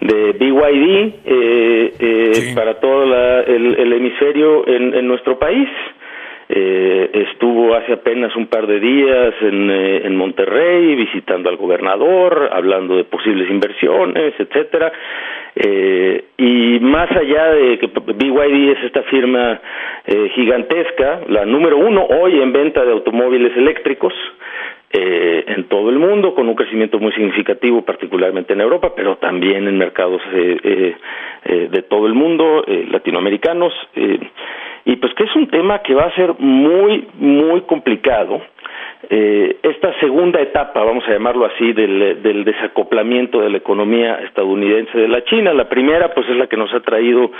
[0.00, 3.04] de BYD eh, eh, para todo
[3.44, 5.68] el, hemisferio en, en nuestro país.
[6.52, 12.50] Eh, estuvo hace apenas un par de días en, eh, en Monterrey visitando al gobernador,
[12.52, 14.92] hablando de posibles inversiones, etcétera.
[15.54, 19.60] Eh, y más allá de que BYD es esta firma
[20.04, 24.12] eh, gigantesca, la número uno hoy en venta de automóviles eléctricos,
[24.92, 29.68] eh, en todo el mundo, con un crecimiento muy significativo, particularmente en Europa, pero también
[29.68, 30.96] en mercados eh, eh,
[31.44, 33.72] eh de todo el mundo, latinoamericanos.
[33.94, 34.18] Eh,
[34.84, 38.40] y pues que es un tema que va a ser muy, muy complicado.
[39.08, 44.98] Eh, esta segunda etapa, vamos a llamarlo así, del, del, desacoplamiento de la economía estadounidense
[44.98, 45.54] de la China.
[45.54, 47.30] La primera, pues es la que nos ha traído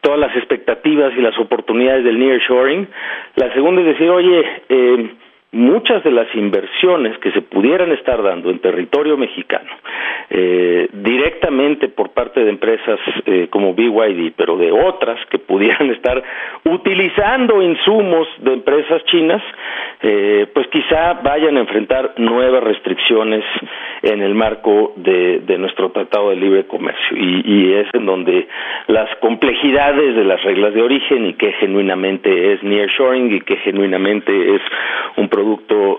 [0.00, 2.88] todas las expectativas y las oportunidades del nearshoring.
[3.36, 5.10] La segunda es decir, oye, eh,
[5.56, 9.70] muchas de las inversiones que se pudieran estar dando en territorio mexicano
[10.28, 16.22] eh, directamente por parte de empresas eh, como BYD, pero de otras que pudieran estar
[16.64, 19.42] utilizando insumos de empresas chinas,
[20.02, 23.44] eh, pues quizá vayan a enfrentar nuevas restricciones
[24.02, 27.16] en el marco de, nuestro Tratado de Libre Comercio.
[27.16, 28.46] Y, y, es en donde
[28.88, 34.56] las complejidades de las reglas de origen y que genuinamente es nearshoring y que genuinamente
[34.56, 34.60] es
[35.16, 35.45] un producto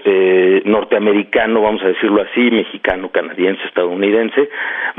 [0.05, 4.49] eh, norteamericano, vamos a decirlo así, mexicano, canadiense, estadounidense,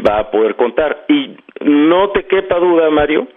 [0.06, 1.04] va a poder contar.
[1.08, 3.28] Y no te quepa duda, Mario,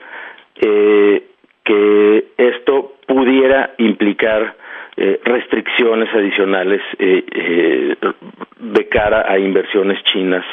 [0.56, 1.24] eh,
[1.63, 4.56] que esto pudiera implicar
[4.97, 7.95] eh, restricciones adicionales eh,
[8.60, 10.45] de cara a inversiones chinas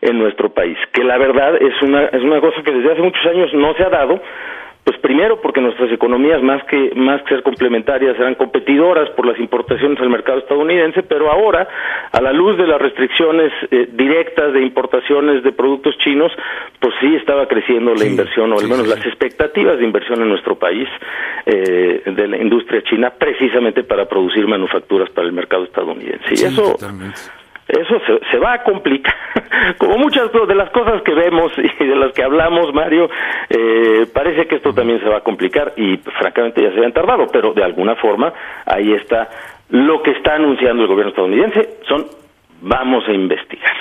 [0.00, 3.24] en nuestro país, que la verdad es una es una cosa que desde hace muchos
[3.26, 4.20] años no se ha dado
[4.88, 9.38] pues primero porque nuestras economías más que más que ser complementarias eran competidoras por las
[9.38, 11.68] importaciones al mercado estadounidense, pero ahora
[12.10, 16.32] a la luz de las restricciones eh, directas de importaciones de productos chinos,
[16.80, 20.58] pues sí estaba creciendo la inversión o al menos las expectativas de inversión en nuestro
[20.58, 20.88] país
[21.44, 26.30] eh, de la industria china precisamente para producir manufacturas para el mercado estadounidense.
[26.30, 26.78] Y eso
[27.68, 27.94] eso
[28.30, 29.14] se, va a complicar.
[29.78, 33.10] Como muchas de las cosas que vemos y de las que hablamos, Mario,
[33.50, 37.26] eh, parece que esto también se va a complicar y francamente ya se habían tardado,
[37.30, 38.32] pero de alguna forma
[38.64, 39.28] ahí está
[39.70, 42.06] lo que está anunciando el gobierno estadounidense, son
[42.62, 43.76] vamos a investigar.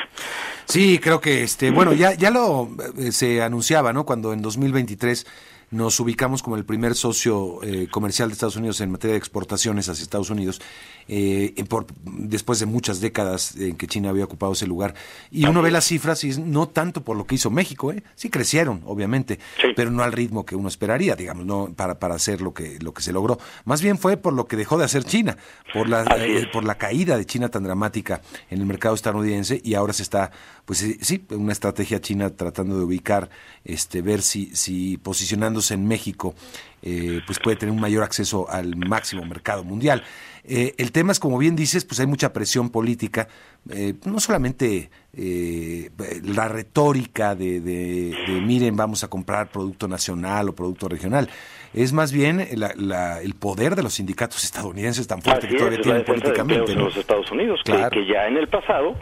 [0.65, 2.67] Sí, creo que este, bueno, ya ya lo
[2.99, 4.05] eh, se anunciaba, ¿no?
[4.05, 5.25] Cuando en 2023
[5.69, 9.89] nos ubicamos como el primer socio eh, comercial de Estados Unidos en materia de exportaciones
[9.89, 10.61] hacia Estados Unidos,
[11.07, 14.95] eh, por, después de muchas décadas en que China había ocupado ese lugar.
[15.29, 18.03] Y uno ve las cifras y no tanto por lo que hizo México, ¿eh?
[18.15, 19.39] sí crecieron, obviamente,
[19.75, 22.93] pero no al ritmo que uno esperaría, digamos, no para, para hacer lo que, lo
[22.93, 23.37] que se logró.
[23.65, 25.37] Más bien fue por lo que dejó de hacer China,
[25.73, 29.73] por la, eh, por la caída de China tan dramática en el mercado estadounidense y
[29.73, 30.31] ahora se está,
[30.67, 33.29] pues sí, una estrategia china tratando de ubicar,
[33.63, 36.35] este, ver si, si posicionando en México,
[36.81, 40.03] eh, pues puede tener un mayor acceso al máximo mercado mundial.
[40.43, 43.29] Eh, el tema es, como bien dices, pues hay mucha presión política,
[43.69, 50.89] eh, no solamente la retórica de, de, miren, vamos a comprar producto nacional o producto
[50.89, 51.29] regional,
[51.73, 56.71] es más bien el poder de los sindicatos estadounidenses tan fuerte que todavía tienen políticamente.
[56.73, 58.95] En los Estados Unidos, que, ya en el pasado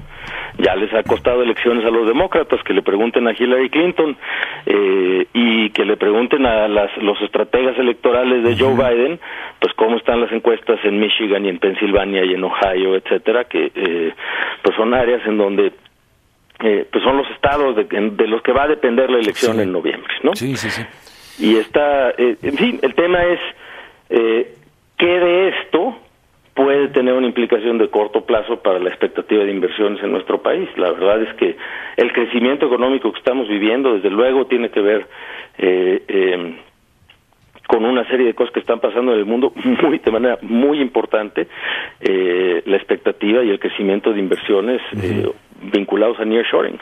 [0.58, 4.17] ya les ha costado elecciones a los demócratas, que le pregunten a Hillary Clinton
[4.65, 9.19] eh, y que le pregunten a las, los estrategas electorales de Joe Biden,
[9.60, 13.71] pues cómo están las encuestas en Michigan y en Pensilvania y en Ohio, etcétera, que
[13.75, 14.13] eh,
[14.63, 15.73] pues son áreas en donde
[16.63, 19.73] eh, pues son los estados de, de, los que va a depender la elección en
[19.73, 20.36] noviembre, ¿no?
[20.36, 20.84] Sí, sí, sí.
[21.39, 23.39] Y está, eh, en fin, el tema es
[24.10, 24.56] eh,
[24.98, 25.98] qué de esto
[26.56, 30.69] puede tener una implicación de corto plazo para la expectativa de inversiones en nuestro país.
[30.78, 31.58] La verdad es que
[31.98, 35.06] el crecimiento económico que estamos viviendo, desde luego, tiene que ver
[35.58, 36.56] eh, em,
[37.67, 39.52] con una serie de cosas que están pasando en el mundo
[39.84, 41.48] muy de manera muy importante.
[42.00, 45.30] Eh, la expectativa y el crecimiento de inversiones eh,
[45.74, 46.80] vinculados a nearshoring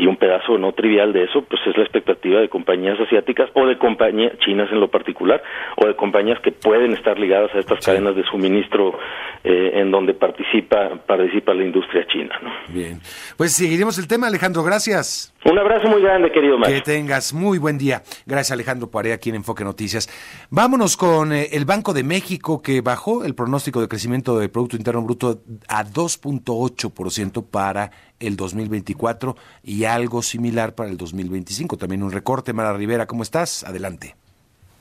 [0.00, 3.66] y un pedazo no trivial de eso pues es la expectativa de compañías asiáticas o
[3.66, 5.42] de compañías chinas en lo particular
[5.76, 8.98] o de compañías que pueden estar ligadas a estas cadenas de suministro
[9.44, 12.50] eh, en donde participa participa la industria china ¿no?
[12.68, 13.00] bien.
[13.36, 15.34] Pues seguiremos el tema Alejandro gracias.
[15.44, 18.02] Un abrazo muy grande querido Mario que tengas muy buen día.
[18.24, 20.08] Gracias Alejandro Parea aquí en Enfoque Noticias.
[20.50, 24.76] Vámonos con eh, el Banco de México que bajó el pronóstico de crecimiento del Producto
[24.76, 31.76] Interno Bruto a 2.8% para el 2024 y algo similar para el 2025.
[31.76, 32.52] También un recorte.
[32.52, 33.64] Mara Rivera, ¿cómo estás?
[33.64, 34.14] Adelante.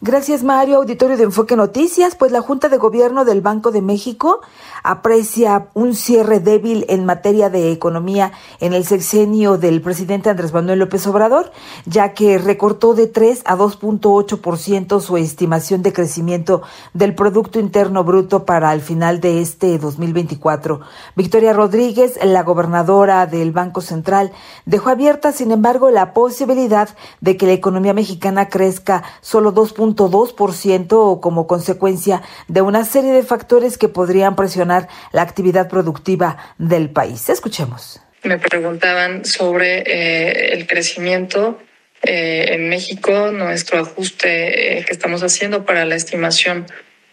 [0.02, 0.78] Gracias, Mario.
[0.78, 2.16] Auditorio de Enfoque Noticias.
[2.16, 4.40] Pues la Junta de Gobierno del Banco de México
[4.82, 8.32] aprecia un cierre débil en materia de economía
[8.62, 11.52] en el sexenio del presidente Andrés Manuel López Obrador,
[11.86, 16.62] ya que recortó de 3 a 2.8% su estimación de crecimiento
[16.94, 20.80] del Producto Interno Bruto para el final de este 2024.
[21.18, 24.32] Victoria Rodríguez, la gobernadora del Banco Central,
[24.66, 26.88] dejó abierta, sin embargo, la posibilidad
[27.20, 33.24] de que la economía mexicana crezca solo 2 2% como consecuencia de una serie de
[33.24, 37.30] factores que podrían presionar la actividad productiva del país.
[37.30, 38.02] Escuchemos.
[38.24, 41.58] Me preguntaban sobre eh, el crecimiento
[42.02, 46.68] eh, en México, nuestro ajuste eh, que estamos haciendo para la estimación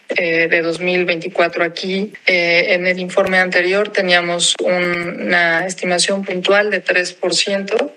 [0.08, 2.12] de 2024 aquí.
[2.26, 7.90] en el informe anterior teníamos una estimación puntual de 3%.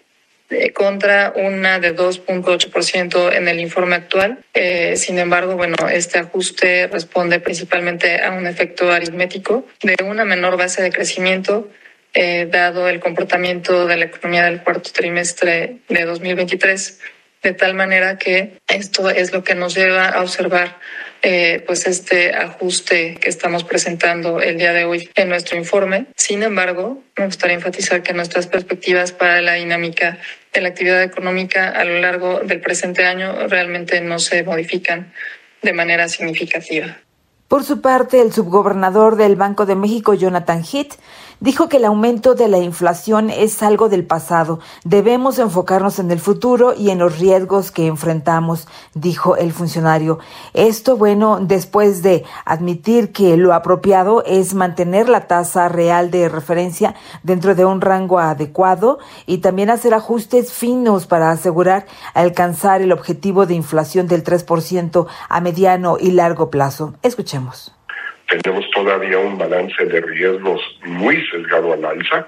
[0.51, 4.39] Eh, contra una de 2.8% en el informe actual.
[4.55, 10.57] Eh, sin embargo, bueno, este ajuste responde principalmente a un efecto aritmético de una menor
[10.57, 11.69] base de crecimiento
[12.15, 16.99] eh, dado el comportamiento de la economía del cuarto trimestre de 2023,
[17.43, 20.79] de tal manera que esto es lo que nos lleva a observar
[21.21, 26.05] eh, pues este ajuste que estamos presentando el día de hoy en nuestro informe.
[26.15, 30.17] Sin embargo, me gustaría enfatizar que nuestras perspectivas para la dinámica
[30.53, 35.11] de la actividad económica a lo largo del presente año realmente no se modifican
[35.61, 36.97] de manera significativa.
[37.49, 40.99] Por su parte, el subgobernador del Banco de México, Jonathan Heath,
[41.39, 44.59] dijo que el aumento de la inflación es algo del pasado.
[44.83, 50.19] Debemos enfocarnos en el futuro y en los riesgos que enfrentamos, dijo el funcionario.
[50.53, 56.93] Esto, bueno, después de admitir que lo apropiado es mantener la tasa real de referencia
[57.23, 63.47] dentro de un rango adecuado y también hacer ajustes finos para asegurar alcanzar el objetivo
[63.47, 66.93] de inflación del 3% a mediano y largo plazo.
[67.01, 67.38] Escuchemos
[68.29, 72.27] tenemos todavía un balance de riesgos muy sesgado al alza,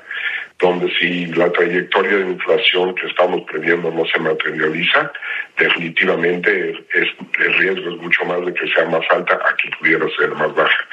[0.60, 5.12] donde si la trayectoria de inflación que estamos previendo no se materializa,
[5.58, 6.52] definitivamente
[6.94, 10.54] el riesgo es mucho más de que sea más alta a que pudiera ser más
[10.56, 10.88] baja.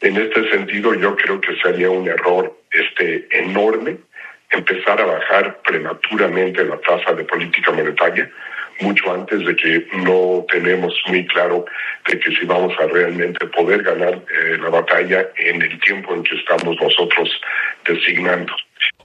[0.00, 3.98] En este sentido, yo creo que sería un error este enorme
[4.50, 8.30] empezar a bajar prematuramente la tasa de política monetaria
[8.80, 11.64] mucho antes de que no tenemos muy claro
[12.06, 16.22] de que si vamos a realmente poder ganar eh, la batalla en el tiempo en
[16.22, 17.28] que estamos nosotros
[17.86, 18.52] designando.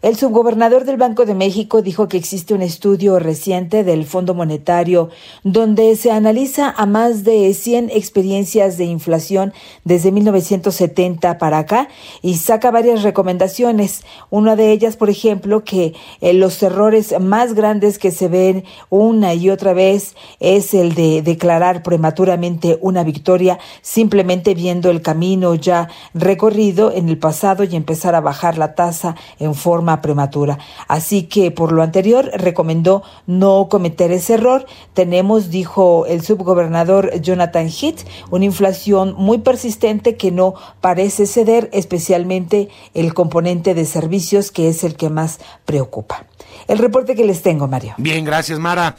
[0.03, 5.09] El subgobernador del Banco de México dijo que existe un estudio reciente del Fondo Monetario
[5.45, 9.53] donde se analiza a más de 100 experiencias de inflación
[9.85, 11.87] desde 1970 para acá
[12.21, 14.03] y saca varias recomendaciones.
[14.29, 19.33] Una de ellas, por ejemplo, que eh, los errores más grandes que se ven una
[19.35, 25.87] y otra vez es el de declarar prematuramente una victoria simplemente viendo el camino ya
[26.13, 30.59] recorrido en el pasado y empezar a bajar la tasa en forma prematura.
[30.87, 34.65] Así que por lo anterior recomendó no cometer ese error.
[34.93, 42.69] Tenemos, dijo el subgobernador Jonathan Heath, una inflación muy persistente que no parece ceder, especialmente
[42.93, 46.25] el componente de servicios que es el que más preocupa.
[46.67, 47.95] El reporte que les tengo, Mario.
[47.97, 48.95] Bien, gracias, Mara.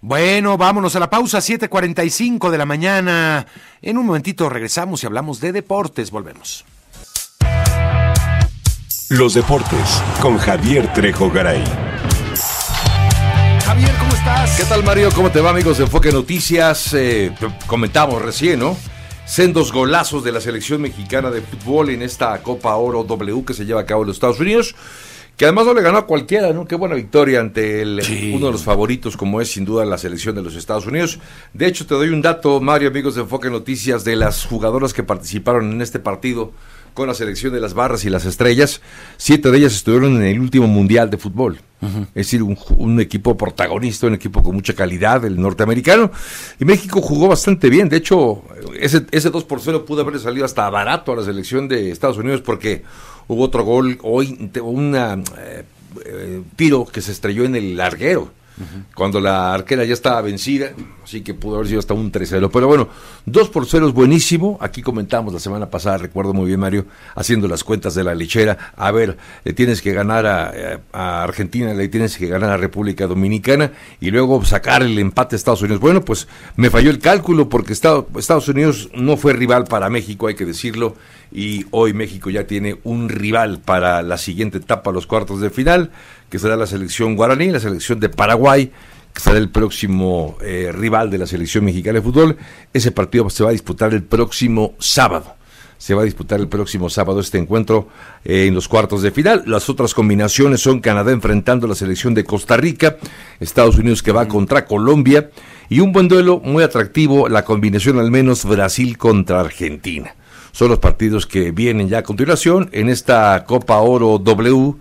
[0.00, 3.46] Bueno, vámonos a la pausa, 7:45 de la mañana.
[3.82, 6.10] En un momentito regresamos y hablamos de deportes.
[6.10, 6.64] Volvemos.
[9.08, 11.62] Los deportes con Javier Trejo Garay.
[13.64, 14.56] Javier, ¿cómo estás?
[14.56, 15.10] ¿Qué tal, Mario?
[15.14, 16.92] ¿Cómo te va, amigos de Enfoque Noticias?
[16.92, 17.32] Eh,
[17.68, 18.76] comentamos recién, ¿no?
[19.24, 23.64] Sendos golazos de la selección mexicana de fútbol en esta Copa Oro W que se
[23.64, 24.74] lleva a cabo en los Estados Unidos.
[25.36, 26.66] Que además no le ganó a cualquiera, ¿no?
[26.66, 28.00] Qué buena victoria ante el,
[28.34, 31.20] uno de los favoritos, como es sin duda la selección de los Estados Unidos.
[31.52, 35.04] De hecho, te doy un dato, Mario, amigos de Enfoque Noticias, de las jugadoras que
[35.04, 36.52] participaron en este partido
[36.96, 38.80] con la selección de las barras y las estrellas.
[39.18, 41.60] Siete de ellas estuvieron en el último mundial de fútbol.
[42.14, 46.10] Es decir, un, equipo protagonista, un equipo con mucha calidad, el norteamericano.
[46.58, 47.90] Y México jugó bastante bien.
[47.90, 48.42] De hecho,
[48.80, 52.16] ese, ese 2 por 0 pudo haber salido hasta barato a la selección de Estados
[52.16, 52.82] Unidos porque
[53.28, 55.64] hubo otro gol hoy, un eh,
[56.06, 58.32] eh, tiro que se estrelló en el larguero
[58.94, 60.70] cuando la arquera ya estaba vencida,
[61.04, 62.50] así que pudo haber sido hasta un 3-0.
[62.52, 62.88] Pero bueno,
[63.26, 64.58] 2 por 0 es buenísimo.
[64.60, 68.72] Aquí comentamos la semana pasada, recuerdo muy bien, Mario, haciendo las cuentas de la lechera.
[68.76, 73.72] A ver, le tienes que ganar a, Argentina, le tienes que ganar a República Dominicana
[74.00, 75.80] y luego sacar el empate a Estados Unidos.
[75.80, 76.26] Bueno, pues
[76.56, 80.96] me falló el cálculo porque Estados Unidos no fue rival para México, hay que decirlo.
[81.32, 85.90] Y hoy México ya tiene un rival para la siguiente etapa, los cuartos de final
[86.28, 88.72] que será la selección guaraní, la selección de Paraguay,
[89.12, 92.36] que será el próximo eh, rival de la selección mexicana de fútbol.
[92.72, 95.34] Ese partido se va a disputar el próximo sábado.
[95.78, 97.88] Se va a disputar el próximo sábado este encuentro
[98.24, 99.42] eh, en los cuartos de final.
[99.46, 102.96] Las otras combinaciones son Canadá enfrentando a la selección de Costa Rica,
[103.40, 105.30] Estados Unidos que va contra Colombia
[105.68, 110.14] y un buen duelo muy atractivo, la combinación al menos Brasil contra Argentina.
[110.52, 114.76] Son los partidos que vienen ya a continuación en esta Copa Oro W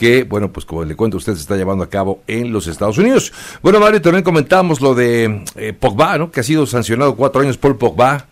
[0.00, 2.96] que, bueno, pues como le cuento, usted se está llevando a cabo en los Estados
[2.96, 3.34] Unidos.
[3.62, 6.30] Bueno, Mario, también comentamos lo de eh, Pogba, ¿no?
[6.30, 8.24] Que ha sido sancionado cuatro años por Pogba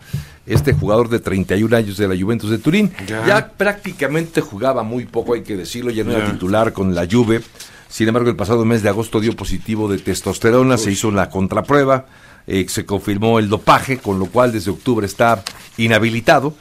[0.47, 2.91] este jugador de 31 años de la Juventus de Turín.
[3.07, 3.53] Ya.
[3.55, 7.43] prácticamente jugaba muy poco, hay que decirlo, ya no era titular con la Juve.
[7.87, 12.07] Sin embargo, el pasado mes de agosto dio positivo de testosterona, se hizo la contraprueba,
[12.47, 15.45] eh, se confirmó el dopaje, con lo cual desde octubre está
[15.77, 16.55] inhabilitado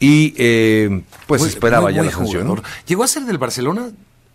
[0.00, 2.60] y eh, pues esperaba ya la sanción.
[2.88, 3.90] ¿Llegó a ser del Barcelona?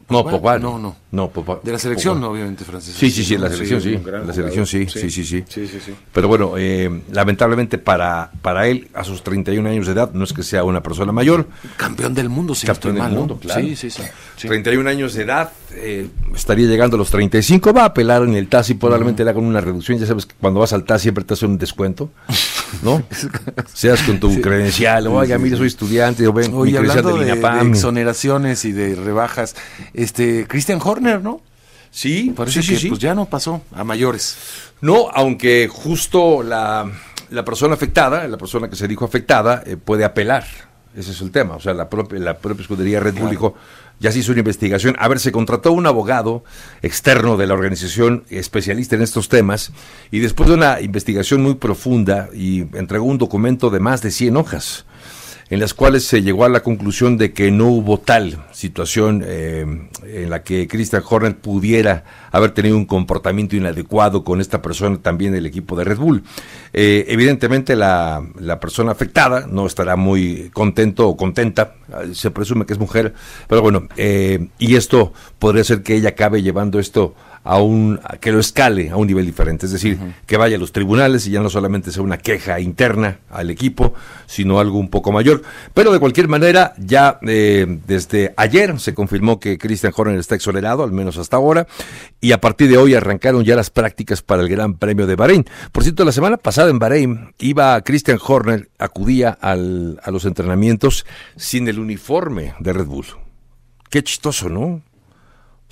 [0.10, 0.60] No, Pogba.
[0.60, 0.95] No, no.
[1.14, 1.32] No,
[1.64, 2.97] De la selección, obviamente, francesa.
[2.97, 3.99] Sí, sí, sí, la selección sí.
[4.04, 5.43] La selección sí, sí, sí, sí.
[6.12, 10.34] Pero bueno, eh, lamentablemente para, para él, a sus 31 años de edad, no es
[10.34, 11.47] que sea una persona mayor.
[11.78, 12.66] Campeón del mundo, sí.
[12.66, 13.62] Campeón del mundo, claro.
[13.62, 14.47] Sí, sí, sí.
[14.47, 18.47] 31 años de edad, eh, estaría llegando a los 35, va a apelar en el
[18.47, 19.99] TAS y probablemente le hagan una reducción.
[19.99, 22.10] Ya sabes que cuando vas al TAS siempre te hacen un descuento,
[22.82, 23.04] ¿no?
[23.74, 27.70] Seas con tu credencial, oiga, mire, soy estudiante, o ven, mi credencial de, de, de,
[27.70, 29.56] exoneraciones y de rebajas,
[29.94, 31.41] este, Christian Horner, ¿no?
[31.91, 34.36] Sí, Parece sí, que pues ya no pasó a mayores.
[34.82, 36.91] No, aunque justo la,
[37.30, 40.44] la persona afectada, la persona que se dijo afectada, eh, puede apelar
[40.96, 41.56] Ese es el tema.
[41.56, 43.54] O sea, la propia, la propia escudería Red Bull dijo,
[44.00, 44.96] ya se hizo una investigación.
[44.98, 46.44] A ver, se contrató un abogado
[46.82, 49.72] externo de la organización, especialista en estos temas,
[50.10, 54.38] y después de una investigación muy profunda, y entregó un documento de más de 100
[54.38, 54.86] hojas
[55.54, 59.88] en las cuales se llegó a la conclusión de que no hubo tal situación eh,
[60.04, 65.32] en la que Christian Horner pudiera haber tenido un comportamiento inadecuado con esta persona también
[65.32, 66.24] del equipo de Red Bull.
[66.74, 71.76] Eh, evidentemente la, la, persona afectada no estará muy contento o contenta,
[72.14, 73.14] se presume que es mujer,
[73.47, 77.14] pero bueno, eh, y esto podría ser que ella acabe llevando esto
[77.44, 80.72] a un que lo escale a un nivel diferente, es decir, que vaya a los
[80.72, 83.94] tribunales y ya no solamente sea una queja interna al equipo,
[84.26, 85.41] sino algo un poco mayor.
[85.74, 90.84] Pero de cualquier manera, ya eh, desde ayer se confirmó que Christian Horner está exonerado,
[90.84, 91.68] al menos hasta ahora,
[92.22, 95.46] y a partir de hoy arrancaron ya las prácticas para el Gran Premio de Bahrein.
[95.72, 101.06] Por cierto, la semana pasada en Bahrein iba Christian Horner, acudía al, a los entrenamientos
[101.36, 103.06] sin el uniforme de Red Bull.
[103.89, 104.82] Qué chistoso, ¿no?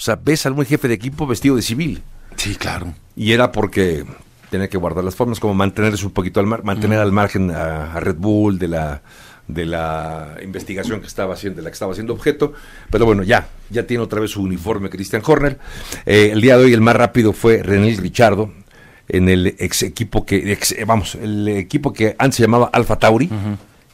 [0.01, 2.01] O sea, ves a algún jefe de equipo vestido de civil.
[2.35, 2.91] Sí, claro.
[3.15, 4.03] Y era porque
[4.49, 7.99] tenía que guardar las formas, como mantenerse un poquito al mar, mantener al margen a,
[7.99, 9.03] Red Bull de la
[9.47, 12.53] de la investigación que estaba haciendo, de la que estaba haciendo objeto,
[12.89, 15.59] pero bueno, ya, ya tiene otra vez su uniforme Christian Horner.
[16.07, 18.51] Eh, el día de hoy el más rápido fue René Richardo
[19.07, 23.29] en el ex equipo que, vamos, el equipo que antes se llamaba Alfa Tauri,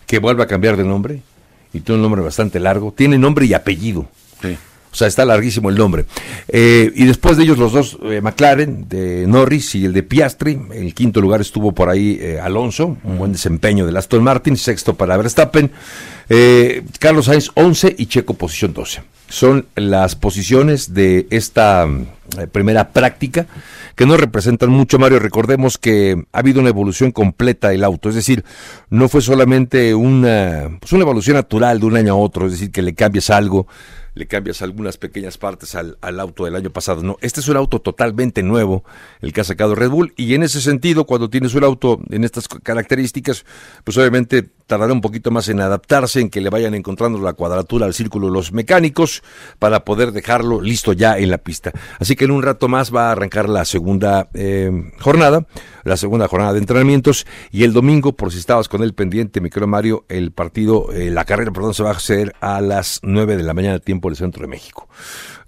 [0.05, 1.21] que vuelve a cambiar de nombre,
[1.73, 4.07] y tiene un nombre bastante largo, tiene nombre y apellido.
[4.41, 4.57] Sí.
[4.97, 6.05] O sea, está larguísimo el nombre.
[6.47, 10.59] Eh, y después de ellos los dos, eh, McLaren, de Norris y el de Piastri.
[10.71, 14.57] En quinto lugar estuvo por ahí eh, Alonso, un buen desempeño del Aston Martin.
[14.57, 15.69] Sexto para Verstappen.
[16.97, 19.03] Carlos Sainz 11 y Checo posición 12.
[19.29, 21.87] Son las posiciones de esta
[22.51, 23.45] primera práctica
[23.95, 25.19] que no representan mucho, Mario.
[25.19, 28.43] Recordemos que ha habido una evolución completa del auto, es decir,
[28.89, 32.71] no fue solamente una, pues una evolución natural de un año a otro, es decir,
[32.71, 33.67] que le cambies algo
[34.17, 37.03] le cambias algunas pequeñas partes al, auto del año pasado.
[37.03, 38.83] No, este es un auto totalmente nuevo,
[39.21, 42.23] el que ha sacado Red Bull, y en ese sentido, cuando tienes un auto en
[42.23, 43.45] estas características,
[43.83, 47.85] pues obviamente tardará un poquito más en adaptarse, en que le vayan encontrando la cuadratura
[47.85, 49.23] al círculo los mecánicos
[49.59, 51.71] para poder dejarlo listo ya en la pista.
[51.99, 55.47] Así que en un rato más va a arrancar la segunda eh, jornada,
[55.83, 59.49] la segunda jornada de entrenamientos y el domingo, por si estabas con el pendiente, mi
[59.49, 63.37] querido Mario, el partido, eh, la carrera, perdón, se va a hacer a las 9
[63.37, 64.87] de la mañana tiempo del centro de México.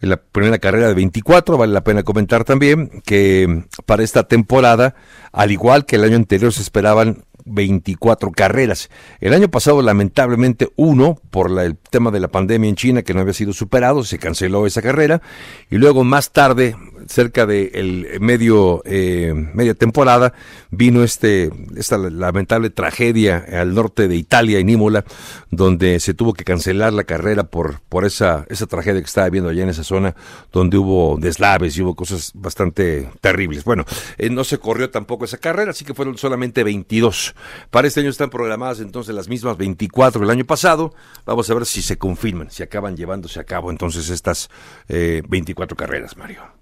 [0.01, 4.95] En la primera carrera de 24, vale la pena comentar también que para esta temporada,
[5.33, 8.89] al igual que el año anterior, se esperaban 24 carreras.
[9.19, 13.21] El año pasado, lamentablemente, uno, por el tema de la pandemia en China, que no
[13.21, 15.21] había sido superado, se canceló esa carrera.
[15.69, 16.75] Y luego, más tarde,
[17.09, 20.33] cerca de el medio, eh, media temporada,
[20.69, 25.03] vino este, esta lamentable tragedia al norte de Italia, en Imola,
[25.49, 29.49] donde se tuvo que cancelar la carrera por, por esa, esa tragedia que estaba viendo
[29.49, 30.15] allá en esa zona,
[30.51, 33.63] donde hubo deslaves y hubo cosas bastante terribles.
[33.63, 33.85] Bueno,
[34.17, 37.33] eh, no se corrió tampoco esa carrera, así que fueron solamente 22.
[37.71, 40.93] Para este año están programadas entonces las mismas 24 del año pasado.
[41.25, 44.49] Vamos a ver si se confirman, si acaban llevándose a cabo entonces estas
[44.87, 46.58] eh, 24 carreras, Mario.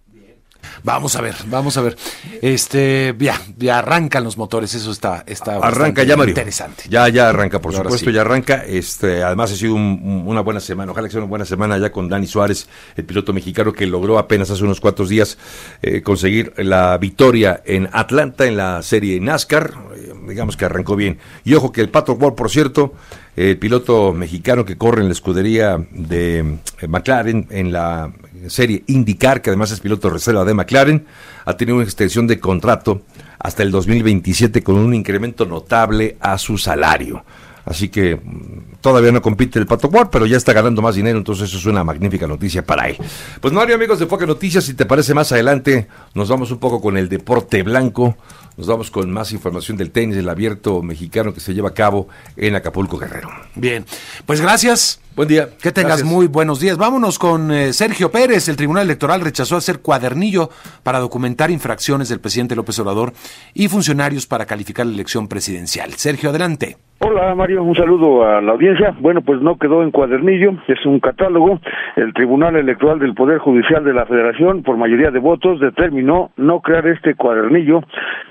[0.84, 1.98] Vamos a ver, vamos a ver.
[2.42, 6.32] Este, ya, ya arrancan los motores, eso está, está arranca ya, Mario.
[6.32, 6.84] interesante.
[6.90, 8.64] Ya, ya arranca, por supuesto, ya arranca.
[8.66, 10.92] Este, además ha sido una buena semana.
[10.92, 14.18] Ojalá que sea una buena semana ya con Dani Suárez, el piloto mexicano que logró
[14.18, 15.38] apenas hace unos cuantos días
[15.82, 19.74] eh, conseguir la victoria en Atlanta en la serie NASCAR.
[19.96, 21.20] Eh, digamos que arrancó bien.
[21.44, 22.94] Y ojo que el Pato Ward, por cierto,
[23.38, 28.12] el piloto mexicano que corre en la escudería de eh, McLaren en la
[28.48, 31.06] serie IndyCar, que además es piloto reserva de McLaren,
[31.46, 33.04] ha tenido una extensión de contrato
[33.38, 37.24] hasta el 2027 con un incremento notable a su salario.
[37.64, 41.18] Así que mm, todavía no compite el Pato Ward, pero ya está ganando más dinero,
[41.18, 42.98] entonces eso es una magnífica noticia para él.
[43.42, 46.82] Pues Mario, amigos de Foque Noticias, si te parece más adelante, nos vamos un poco
[46.82, 48.16] con el deporte blanco
[48.58, 52.08] nos vamos con más información del tenis, del abierto mexicano que se lleva a cabo
[52.36, 53.30] en Acapulco Guerrero.
[53.54, 53.86] Bien,
[54.26, 55.00] pues gracias.
[55.16, 55.50] Buen día.
[55.62, 56.78] Que tengas muy buenos días.
[56.78, 58.50] Vámonos con eh, Sergio Pérez.
[58.50, 60.50] El Tribunal Electoral rechazó hacer cuadernillo
[60.84, 63.14] para documentar infracciones del presidente López Obrador
[63.54, 65.94] y funcionarios para calificar la elección presidencial.
[65.94, 66.78] Sergio, adelante.
[67.00, 68.67] Hola Mario, un saludo a la audiencia.
[69.00, 71.60] Bueno, pues no quedó en cuadernillo, es un catálogo.
[71.96, 76.60] El Tribunal Electoral del Poder Judicial de la Federación, por mayoría de votos, determinó no
[76.60, 77.82] crear este cuadernillo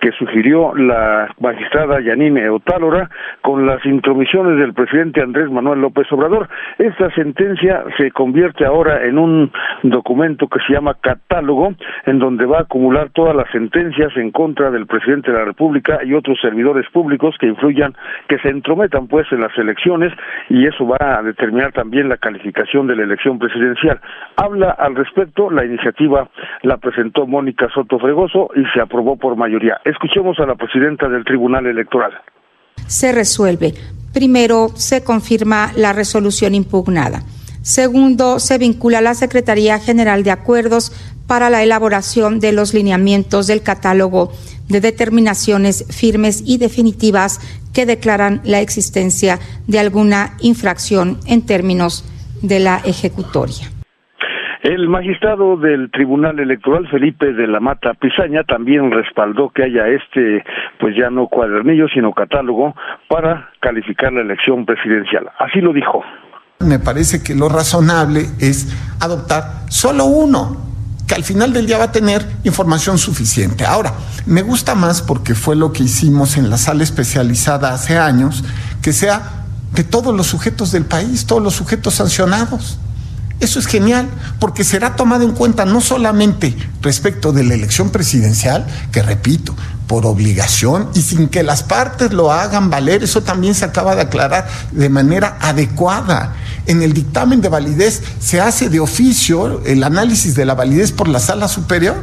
[0.01, 3.09] que sugirió la magistrada Yanine Otálora
[3.41, 6.49] con las intromisiones del presidente Andrés Manuel López Obrador.
[6.79, 9.51] Esta sentencia se convierte ahora en un
[9.85, 11.73] documento que se llama catálogo,
[12.05, 16.01] en donde va a acumular todas las sentencias en contra del presidente de la República
[16.05, 17.95] y otros servidores públicos que influyan,
[18.29, 20.13] que se entrometan pues en las elecciones
[20.49, 24.01] y eso va a determinar también la calificación de la elección presidencial.
[24.37, 26.29] Habla al respecto, la iniciativa
[26.63, 29.81] la presentó Mónica Soto Fregoso y se aprobó por mayoría.
[29.85, 32.13] Escuchemos a la presidenta del Tribunal Electoral.
[32.87, 33.73] Se resuelve.
[34.13, 37.21] Primero, se confirma la resolución impugnada.
[37.63, 40.93] Segundo, se vincula a la Secretaría General de Acuerdos
[41.27, 44.33] para la elaboración de los lineamientos del catálogo
[44.69, 47.41] de determinaciones firmes y definitivas
[47.77, 52.09] que declaran la existencia de alguna infracción en términos
[52.41, 53.67] de la ejecutoria.
[54.63, 60.43] El magistrado del Tribunal Electoral, Felipe de la Mata Pizaña, también respaldó que haya este,
[60.81, 62.75] pues ya no cuadernillo, sino catálogo
[63.09, 65.29] para calificar la elección presidencial.
[65.39, 66.03] Así lo dijo.
[66.61, 68.73] Me parece que lo razonable es
[69.03, 70.57] adoptar solo uno,
[71.07, 73.65] que al final del día va a tener información suficiente.
[73.65, 73.95] Ahora,
[74.27, 78.43] me gusta más porque fue lo que hicimos en la sala especializada hace años,
[78.83, 82.79] que sea de todos los sujetos del país, todos los sujetos sancionados.
[83.39, 84.09] Eso es genial,
[84.41, 89.55] porque será tomado en cuenta no solamente respecto de la elección presidencial, que repito,
[89.87, 94.03] por obligación y sin que las partes lo hagan valer, eso también se acaba de
[94.03, 96.35] aclarar de manera adecuada.
[96.67, 101.09] En el dictamen de validez se hace de oficio el análisis de la validez por
[101.09, 101.97] la sala superior.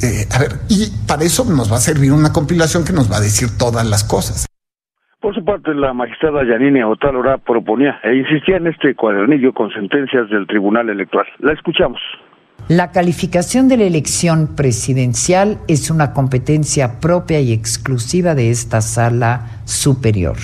[0.00, 3.16] Eh, a ver, y para eso nos va a servir una compilación que nos va
[3.16, 4.47] a decir todas las cosas.
[5.20, 10.30] Por su parte, la magistrada Yanine Otalora proponía e insistía en este cuadernillo con sentencias
[10.30, 11.26] del Tribunal Electoral.
[11.40, 12.00] La escuchamos.
[12.68, 19.62] La calificación de la elección presidencial es una competencia propia y exclusiva de esta sala
[19.64, 20.36] superior,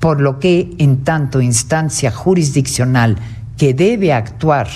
[0.00, 3.16] por lo que, en tanto instancia jurisdiccional
[3.56, 4.66] que debe actuar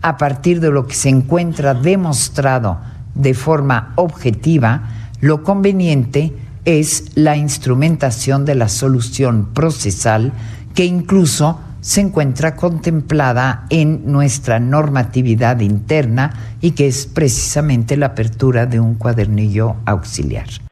[0.00, 2.78] a partir de lo que se encuentra demostrado
[3.16, 4.82] de forma objetiva,
[5.20, 6.32] lo conveniente
[6.66, 10.32] es la instrumentación de la solución procesal
[10.74, 18.66] que incluso se encuentra contemplada en nuestra normatividad interna y que es precisamente la apertura
[18.66, 20.65] de un cuadernillo auxiliar.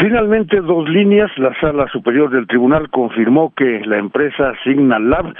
[0.00, 1.30] Finalmente, dos líneas.
[1.36, 5.34] La Sala Superior del Tribunal confirmó que la empresa Signal Lab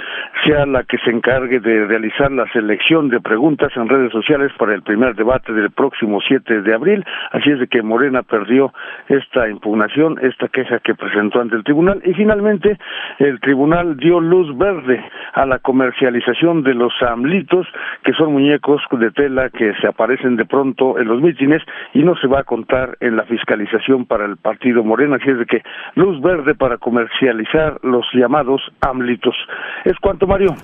[0.45, 4.75] sea la que se encargue de realizar la selección de preguntas en redes sociales para
[4.75, 7.03] el primer debate del próximo 7 de abril.
[7.31, 8.71] Así es de que Morena perdió
[9.07, 11.99] esta impugnación, esta queja que presentó ante el tribunal.
[12.05, 12.77] Y finalmente,
[13.17, 15.03] el tribunal dio luz verde
[15.33, 17.65] a la comercialización de los amlitos,
[18.03, 21.63] que son muñecos de tela que se aparecen de pronto en los mítines
[21.95, 25.39] y no se va a contar en la fiscalización para el partido Morena, así es
[25.39, 25.63] de que
[25.95, 29.35] luz verde para comercializar los llamados AMLITOS.
[29.85, 30.55] ¿Es cuánto, Mario?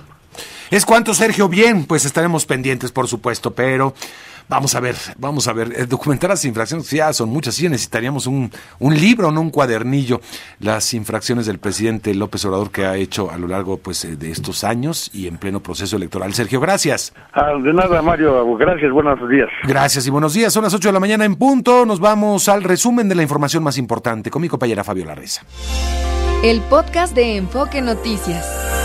[0.70, 1.48] Es cuánto, Sergio.
[1.48, 3.94] Bien, pues estaremos pendientes, por supuesto, pero
[4.48, 5.72] Vamos a ver, vamos a ver.
[5.76, 7.54] Eh, documentar las infracciones, ya son muchas.
[7.54, 10.20] Sí, necesitaríamos un, un libro, no un cuadernillo.
[10.60, 14.30] Las infracciones del presidente López Obrador que ha hecho a lo largo pues, eh, de
[14.30, 16.32] estos años y en pleno proceso electoral.
[16.32, 17.12] Sergio, gracias.
[17.34, 18.56] Ah, de nada, Mario.
[18.56, 19.48] Gracias, buenos días.
[19.64, 20.52] Gracias y buenos días.
[20.52, 21.84] Son las 8 de la mañana en punto.
[21.84, 25.42] Nos vamos al resumen de la información más importante con mi compañera Fabiola Reza.
[26.42, 28.77] El podcast de Enfoque Noticias.